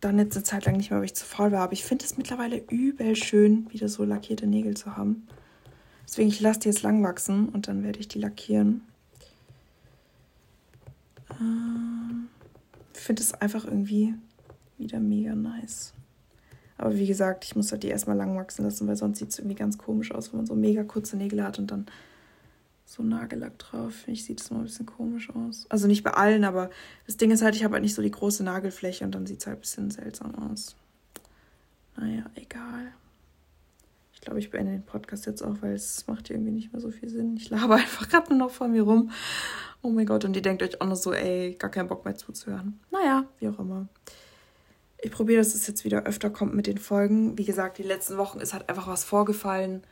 dann 0.00 0.16
jetzt 0.20 0.36
eine 0.36 0.44
Zeit 0.44 0.64
lang 0.64 0.76
nicht 0.76 0.92
mehr, 0.92 1.00
weil 1.00 1.06
ich 1.06 1.16
zu 1.16 1.24
faul 1.24 1.50
war. 1.50 1.64
Aber 1.64 1.72
ich 1.72 1.82
finde 1.82 2.04
es 2.04 2.16
mittlerweile 2.16 2.58
übel 2.70 3.16
schön, 3.16 3.66
wieder 3.72 3.88
so 3.88 4.04
lackierte 4.04 4.46
Nägel 4.46 4.76
zu 4.76 4.96
haben. 4.96 5.26
Deswegen, 6.06 6.28
ich 6.28 6.38
lasse 6.38 6.60
die 6.60 6.68
jetzt 6.68 6.82
lang 6.82 7.02
wachsen 7.02 7.48
und 7.48 7.66
dann 7.66 7.82
werde 7.82 7.98
ich 7.98 8.06
die 8.06 8.20
lackieren. 8.20 8.82
Ähm, 11.40 12.28
ich 12.94 13.00
finde 13.00 13.22
es 13.22 13.34
einfach 13.34 13.64
irgendwie 13.64 14.14
wieder 14.78 15.00
mega 15.00 15.34
nice. 15.34 15.94
Aber 16.78 16.94
wie 16.96 17.06
gesagt, 17.06 17.44
ich 17.44 17.56
muss 17.56 17.72
halt 17.72 17.82
die 17.82 17.88
erstmal 17.88 18.16
lang 18.16 18.36
wachsen 18.36 18.64
lassen, 18.64 18.86
weil 18.86 18.96
sonst 18.96 19.18
sieht 19.18 19.30
es 19.30 19.38
irgendwie 19.38 19.56
ganz 19.56 19.78
komisch 19.78 20.12
aus, 20.12 20.32
wenn 20.32 20.40
man 20.40 20.46
so 20.46 20.54
mega 20.54 20.84
kurze 20.84 21.16
Nägel 21.16 21.42
hat 21.42 21.58
und 21.58 21.70
dann 21.70 21.86
so 22.84 23.02
Nagellack 23.02 23.58
drauf. 23.58 23.94
Finde 23.94 24.12
ich, 24.12 24.24
sieht 24.24 24.40
es 24.40 24.50
mal 24.50 24.58
ein 24.58 24.64
bisschen 24.64 24.86
komisch 24.86 25.30
aus. 25.30 25.66
Also 25.70 25.86
nicht 25.86 26.04
bei 26.04 26.12
allen, 26.12 26.44
aber 26.44 26.70
das 27.06 27.16
Ding 27.16 27.30
ist 27.30 27.42
halt, 27.42 27.56
ich 27.56 27.64
habe 27.64 27.74
halt 27.74 27.82
nicht 27.82 27.94
so 27.94 28.02
die 28.02 28.10
große 28.10 28.44
Nagelfläche 28.44 29.04
und 29.04 29.14
dann 29.14 29.26
sieht 29.26 29.40
es 29.40 29.46
halt 29.46 29.58
ein 29.58 29.60
bisschen 29.60 29.90
seltsam 29.90 30.34
aus. 30.34 30.76
Naja, 31.96 32.26
egal. 32.34 32.92
Ich 34.12 34.20
glaube, 34.20 34.38
ich 34.38 34.50
beende 34.50 34.72
den 34.72 34.84
Podcast 34.84 35.24
jetzt 35.24 35.42
auch, 35.42 35.56
weil 35.62 35.72
es 35.72 36.06
macht 36.06 36.30
irgendwie 36.30 36.50
nicht 36.50 36.72
mehr 36.72 36.80
so 36.80 36.90
viel 36.90 37.08
Sinn. 37.08 37.36
Ich 37.36 37.48
laber 37.48 37.74
einfach 37.76 38.08
gerade 38.08 38.28
nur 38.30 38.46
noch 38.46 38.50
vor 38.50 38.68
mir 38.68 38.82
rum. 38.82 39.10
Oh 39.80 39.88
mein 39.88 40.04
Gott, 40.04 40.26
und 40.26 40.36
ihr 40.36 40.42
denkt 40.42 40.62
euch 40.62 40.80
auch 40.80 40.86
noch 40.86 40.96
so, 40.96 41.14
ey, 41.14 41.54
gar 41.58 41.70
keinen 41.70 41.88
Bock 41.88 42.04
mehr 42.04 42.16
zuzuhören. 42.16 42.80
Naja, 42.90 43.24
wie 43.38 43.48
auch 43.48 43.58
immer 43.58 43.88
ich 45.06 45.12
probiere, 45.12 45.38
dass 45.38 45.54
es 45.54 45.66
jetzt 45.68 45.84
wieder 45.84 46.02
öfter 46.02 46.30
kommt 46.30 46.54
mit 46.54 46.66
den 46.66 46.78
Folgen. 46.78 47.38
Wie 47.38 47.44
gesagt, 47.44 47.78
die 47.78 47.84
letzten 47.84 48.18
Wochen 48.18 48.40
ist 48.40 48.52
halt 48.52 48.68
einfach 48.68 48.88
was 48.88 49.04
vorgefallen, 49.04 49.84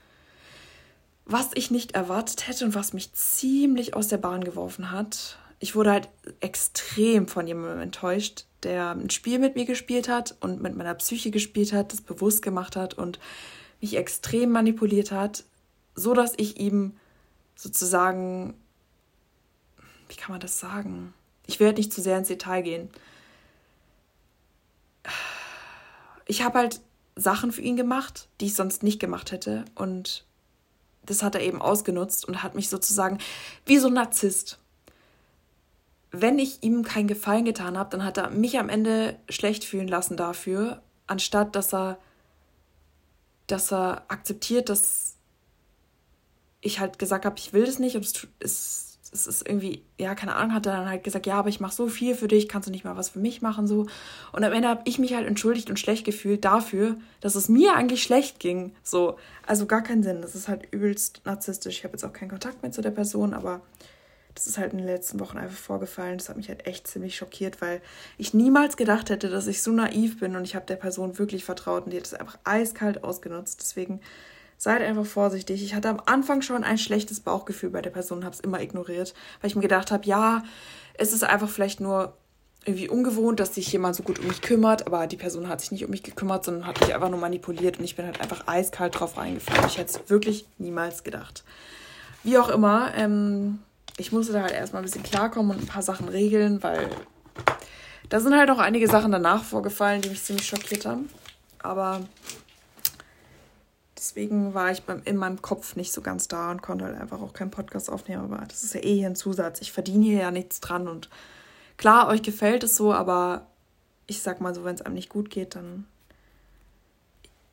was 1.24 1.50
ich 1.54 1.70
nicht 1.70 1.92
erwartet 1.92 2.48
hätte 2.48 2.64
und 2.64 2.74
was 2.74 2.92
mich 2.92 3.12
ziemlich 3.12 3.94
aus 3.94 4.08
der 4.08 4.18
Bahn 4.18 4.42
geworfen 4.42 4.90
hat. 4.90 5.38
Ich 5.60 5.76
wurde 5.76 5.92
halt 5.92 6.08
extrem 6.40 7.28
von 7.28 7.46
jemandem 7.46 7.80
enttäuscht, 7.80 8.46
der 8.64 8.90
ein 8.90 9.08
Spiel 9.10 9.38
mit 9.38 9.54
mir 9.54 9.66
gespielt 9.66 10.08
hat 10.08 10.36
und 10.40 10.60
mit 10.60 10.74
meiner 10.74 10.94
Psyche 10.94 11.30
gespielt 11.30 11.72
hat, 11.72 11.92
das 11.92 12.00
bewusst 12.00 12.42
gemacht 12.42 12.74
hat 12.74 12.94
und 12.94 13.20
mich 13.80 13.96
extrem 13.96 14.50
manipuliert 14.50 15.12
hat, 15.12 15.44
so 15.94 16.12
dass 16.12 16.34
ich 16.36 16.58
ihm 16.58 16.96
sozusagen, 17.54 18.54
wie 20.08 20.16
kann 20.16 20.32
man 20.32 20.40
das 20.40 20.58
sagen? 20.58 21.14
Ich 21.46 21.60
werde 21.60 21.78
nicht 21.78 21.92
zu 21.92 22.02
sehr 22.02 22.18
ins 22.18 22.28
Detail 22.28 22.62
gehen 22.62 22.90
ich 26.26 26.42
habe 26.42 26.58
halt 26.58 26.80
Sachen 27.16 27.52
für 27.52 27.62
ihn 27.62 27.76
gemacht, 27.76 28.28
die 28.40 28.46
ich 28.46 28.54
sonst 28.54 28.82
nicht 28.82 28.98
gemacht 28.98 29.32
hätte. 29.32 29.64
Und 29.74 30.24
das 31.06 31.22
hat 31.22 31.34
er 31.34 31.42
eben 31.42 31.60
ausgenutzt 31.60 32.26
und 32.26 32.42
hat 32.42 32.54
mich 32.54 32.68
sozusagen 32.68 33.18
wie 33.66 33.78
so 33.78 33.88
ein 33.88 33.94
Narzisst. 33.94 34.58
Wenn 36.10 36.38
ich 36.38 36.62
ihm 36.62 36.84
keinen 36.84 37.08
Gefallen 37.08 37.44
getan 37.44 37.76
habe, 37.76 37.90
dann 37.90 38.04
hat 38.04 38.18
er 38.18 38.30
mich 38.30 38.58
am 38.58 38.68
Ende 38.68 39.18
schlecht 39.28 39.64
fühlen 39.64 39.88
lassen 39.88 40.16
dafür, 40.16 40.82
anstatt 41.06 41.56
dass 41.56 41.74
er, 41.74 41.98
dass 43.46 43.72
er 43.72 44.04
akzeptiert, 44.08 44.68
dass 44.68 45.16
ich 46.60 46.78
halt 46.80 46.98
gesagt 46.98 47.24
habe, 47.24 47.38
ich 47.38 47.52
will 47.52 47.66
das 47.66 47.78
nicht 47.78 47.96
und 47.96 48.04
es, 48.04 48.26
es 48.38 48.83
es 49.14 49.28
ist 49.28 49.48
irgendwie, 49.48 49.82
ja, 49.98 50.14
keine 50.16 50.34
Ahnung, 50.34 50.52
hat 50.54 50.66
er 50.66 50.76
dann 50.76 50.88
halt 50.88 51.04
gesagt, 51.04 51.26
ja, 51.26 51.36
aber 51.36 51.48
ich 51.48 51.60
mache 51.60 51.74
so 51.74 51.86
viel 51.86 52.16
für 52.16 52.26
dich, 52.26 52.48
kannst 52.48 52.66
du 52.66 52.72
nicht 52.72 52.84
mal 52.84 52.96
was 52.96 53.10
für 53.10 53.20
mich 53.20 53.42
machen, 53.42 53.68
so. 53.68 53.86
Und 54.32 54.44
am 54.44 54.52
Ende 54.52 54.68
habe 54.68 54.82
ich 54.84 54.98
mich 54.98 55.14
halt 55.14 55.26
entschuldigt 55.26 55.70
und 55.70 55.78
schlecht 55.78 56.04
gefühlt 56.04 56.44
dafür, 56.44 56.96
dass 57.20 57.36
es 57.36 57.48
mir 57.48 57.74
eigentlich 57.74 58.02
schlecht 58.02 58.40
ging, 58.40 58.74
so. 58.82 59.16
Also 59.46 59.66
gar 59.66 59.82
keinen 59.82 60.02
Sinn, 60.02 60.20
das 60.20 60.34
ist 60.34 60.48
halt 60.48 60.66
übelst 60.72 61.22
narzisstisch. 61.24 61.78
Ich 61.78 61.84
habe 61.84 61.92
jetzt 61.92 62.04
auch 62.04 62.12
keinen 62.12 62.30
Kontakt 62.30 62.62
mehr 62.62 62.72
zu 62.72 62.82
der 62.82 62.90
Person, 62.90 63.34
aber 63.34 63.60
das 64.34 64.48
ist 64.48 64.58
halt 64.58 64.72
in 64.72 64.78
den 64.78 64.86
letzten 64.88 65.20
Wochen 65.20 65.38
einfach 65.38 65.56
vorgefallen. 65.56 66.18
Das 66.18 66.28
hat 66.28 66.36
mich 66.36 66.48
halt 66.48 66.66
echt 66.66 66.88
ziemlich 66.88 67.16
schockiert, 67.16 67.62
weil 67.62 67.80
ich 68.18 68.34
niemals 68.34 68.76
gedacht 68.76 69.10
hätte, 69.10 69.28
dass 69.28 69.46
ich 69.46 69.62
so 69.62 69.70
naiv 69.70 70.18
bin 70.18 70.34
und 70.34 70.44
ich 70.44 70.56
habe 70.56 70.66
der 70.66 70.76
Person 70.76 71.18
wirklich 71.18 71.44
vertraut 71.44 71.84
und 71.84 71.92
die 71.92 71.98
hat 71.98 72.06
es 72.06 72.14
einfach 72.14 72.38
eiskalt 72.42 73.04
ausgenutzt. 73.04 73.60
Deswegen 73.60 74.00
seid 74.56 74.82
einfach 74.82 75.06
vorsichtig. 75.06 75.62
Ich 75.62 75.74
hatte 75.74 75.88
am 75.88 76.00
Anfang 76.06 76.42
schon 76.42 76.64
ein 76.64 76.78
schlechtes 76.78 77.20
Bauchgefühl 77.20 77.70
bei 77.70 77.82
der 77.82 77.90
Person 77.90 78.24
habe 78.24 78.34
es 78.34 78.40
immer 78.40 78.60
ignoriert, 78.60 79.14
weil 79.40 79.50
ich 79.50 79.56
mir 79.56 79.62
gedacht 79.62 79.90
habe, 79.90 80.06
ja, 80.06 80.42
es 80.94 81.12
ist 81.12 81.24
einfach 81.24 81.48
vielleicht 81.48 81.80
nur 81.80 82.14
irgendwie 82.64 82.88
ungewohnt, 82.88 83.40
dass 83.40 83.54
sich 83.54 83.70
jemand 83.72 83.94
so 83.94 84.02
gut 84.02 84.18
um 84.18 84.26
mich 84.26 84.40
kümmert, 84.40 84.86
aber 84.86 85.06
die 85.06 85.16
Person 85.16 85.48
hat 85.48 85.60
sich 85.60 85.70
nicht 85.70 85.84
um 85.84 85.90
mich 85.90 86.02
gekümmert, 86.02 86.44
sondern 86.44 86.66
hat 86.66 86.80
mich 86.80 86.94
einfach 86.94 87.10
nur 87.10 87.20
manipuliert 87.20 87.78
und 87.78 87.84
ich 87.84 87.96
bin 87.96 88.06
halt 88.06 88.20
einfach 88.20 88.46
eiskalt 88.46 88.98
drauf 88.98 89.18
reingefallen. 89.18 89.66
Ich 89.66 89.76
hätte 89.76 89.98
es 89.98 90.10
wirklich 90.10 90.46
niemals 90.58 91.04
gedacht. 91.04 91.44
Wie 92.22 92.38
auch 92.38 92.48
immer, 92.48 92.94
ähm, 92.96 93.58
ich 93.98 94.12
musste 94.12 94.32
da 94.32 94.42
halt 94.42 94.52
erstmal 94.52 94.82
ein 94.82 94.86
bisschen 94.86 95.02
klarkommen 95.02 95.54
und 95.54 95.62
ein 95.62 95.66
paar 95.66 95.82
Sachen 95.82 96.08
regeln, 96.08 96.62
weil 96.62 96.88
da 98.08 98.20
sind 98.20 98.34
halt 98.34 98.50
auch 98.50 98.58
einige 98.58 98.88
Sachen 98.88 99.12
danach 99.12 99.44
vorgefallen, 99.44 100.00
die 100.00 100.08
mich 100.08 100.22
ziemlich 100.22 100.46
schockiert 100.46 100.86
haben. 100.86 101.10
Aber 101.62 102.00
deswegen 104.04 104.54
war 104.54 104.70
ich 104.70 104.82
beim, 104.82 105.02
in 105.04 105.16
meinem 105.16 105.42
Kopf 105.42 105.76
nicht 105.76 105.92
so 105.92 106.00
ganz 106.00 106.28
da 106.28 106.50
und 106.50 106.62
konnte 106.62 106.84
halt 106.84 107.00
einfach 107.00 107.20
auch 107.20 107.32
keinen 107.32 107.50
Podcast 107.50 107.90
aufnehmen. 107.90 108.32
Aber 108.32 108.44
das 108.46 108.62
ist 108.62 108.74
ja 108.74 108.82
eh 108.82 108.94
hier 108.94 109.06
ein 109.06 109.16
Zusatz. 109.16 109.60
Ich 109.60 109.72
verdiene 109.72 110.04
hier 110.04 110.20
ja 110.20 110.30
nichts 110.30 110.60
dran 110.60 110.88
und 110.88 111.08
Klar, 111.76 112.08
euch 112.08 112.22
gefällt 112.22 112.62
es 112.62 112.76
so, 112.76 112.92
aber 112.92 113.46
ich 114.06 114.22
sag 114.22 114.40
mal 114.40 114.54
so, 114.54 114.64
wenn 114.64 114.74
es 114.74 114.82
einem 114.82 114.94
nicht 114.94 115.08
gut 115.08 115.30
geht, 115.30 115.54
dann. 115.56 115.86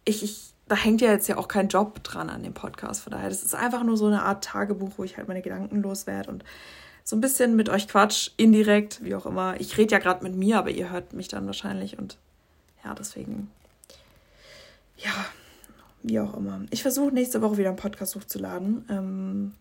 Ich, 0.05 0.23
ich, 0.23 0.53
da 0.67 0.75
hängt 0.75 1.01
ja 1.01 1.11
jetzt 1.11 1.27
ja 1.27 1.37
auch 1.37 1.47
kein 1.47 1.67
Job 1.67 2.03
dran 2.03 2.29
an 2.29 2.43
dem 2.43 2.53
Podcast. 2.53 3.01
Von 3.01 3.11
daher, 3.11 3.29
das 3.29 3.43
ist 3.43 3.55
einfach 3.55 3.83
nur 3.83 3.97
so 3.97 4.07
eine 4.07 4.23
Art 4.23 4.43
Tagebuch, 4.43 4.91
wo 4.97 5.03
ich 5.03 5.17
halt 5.17 5.27
meine 5.27 5.41
Gedanken 5.41 5.81
loswerde 5.81 6.31
und 6.31 6.43
so 7.03 7.15
ein 7.15 7.21
bisschen 7.21 7.55
mit 7.55 7.69
euch 7.69 7.87
quatsch, 7.87 8.31
indirekt, 8.37 9.03
wie 9.03 9.15
auch 9.15 9.25
immer. 9.25 9.59
Ich 9.59 9.77
rede 9.77 9.91
ja 9.91 9.99
gerade 9.99 10.23
mit 10.23 10.35
mir, 10.35 10.59
aber 10.59 10.69
ihr 10.69 10.91
hört 10.91 11.13
mich 11.13 11.27
dann 11.27 11.45
wahrscheinlich 11.45 11.97
und 11.97 12.17
ja, 12.83 12.93
deswegen. 12.93 13.51
Ja, 14.97 15.11
wie 16.03 16.19
auch 16.19 16.35
immer. 16.35 16.61
Ich 16.69 16.81
versuche 16.81 17.13
nächste 17.13 17.41
Woche 17.41 17.57
wieder 17.57 17.69
einen 17.69 17.77
Podcast 17.77 18.15
hochzuladen. 18.15 18.85
Ähm, 18.89 19.51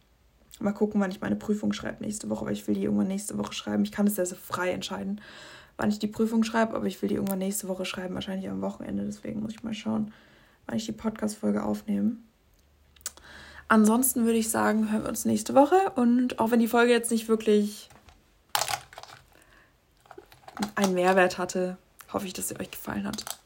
Mal 0.61 0.73
gucken, 0.73 1.01
wann 1.01 1.11
ich 1.11 1.23
meine 1.23 1.37
Prüfung 1.37 1.73
schreibe 1.73 2.05
nächste 2.05 2.29
Woche, 2.29 2.45
weil 2.45 2.53
ich 2.53 2.69
will 2.69 2.75
die 2.75 2.85
irgendwann 2.85 3.09
nächste 3.09 3.39
Woche 3.39 3.55
schreiben. 3.55 3.83
Ich 3.83 3.93
kann 3.93 4.07
es 4.07 4.17
sehr, 4.17 4.27
sehr 4.27 4.37
frei 4.37 4.71
entscheiden, 4.73 5.23
wann 5.79 5.89
ich 5.89 5.99
die 5.99 6.07
Prüfung 6.07 6.45
schreibe, 6.45 6.75
aber 6.75 6.85
ich 6.85 7.01
will 7.01 7.09
die 7.09 7.15
irgendwann 7.15 7.39
nächste 7.39 7.67
Woche 7.67 7.87
schreiben, 7.87 8.15
wahrscheinlich 8.15 8.51
am 8.51 8.61
Wochenende. 8.61 9.05
Deswegen 9.05 9.41
muss 9.41 9.53
ich 9.53 9.63
mal 9.63 9.73
schauen, 9.73 10.13
wann 10.67 10.77
ich 10.77 10.85
die 10.85 10.93
Podcast-Folge 10.93 11.63
aufnehme. 11.63 12.17
Ansonsten 13.69 14.27
würde 14.27 14.37
ich 14.37 14.51
sagen, 14.51 14.93
hören 14.93 15.05
wir 15.05 15.09
uns 15.09 15.25
nächste 15.25 15.55
Woche. 15.55 15.93
Und 15.95 16.39
auch 16.39 16.51
wenn 16.51 16.61
die 16.61 16.69
Folge 16.69 16.93
jetzt 16.93 17.11
nicht 17.11 17.29
wirklich 17.29 17.89
einen 20.75 20.93
Mehrwert 20.93 21.39
hatte, 21.39 21.79
hoffe 22.13 22.27
ich, 22.27 22.35
dass 22.35 22.49
sie 22.49 22.61
euch 22.61 22.71
gefallen 22.71 23.07
hat. 23.07 23.39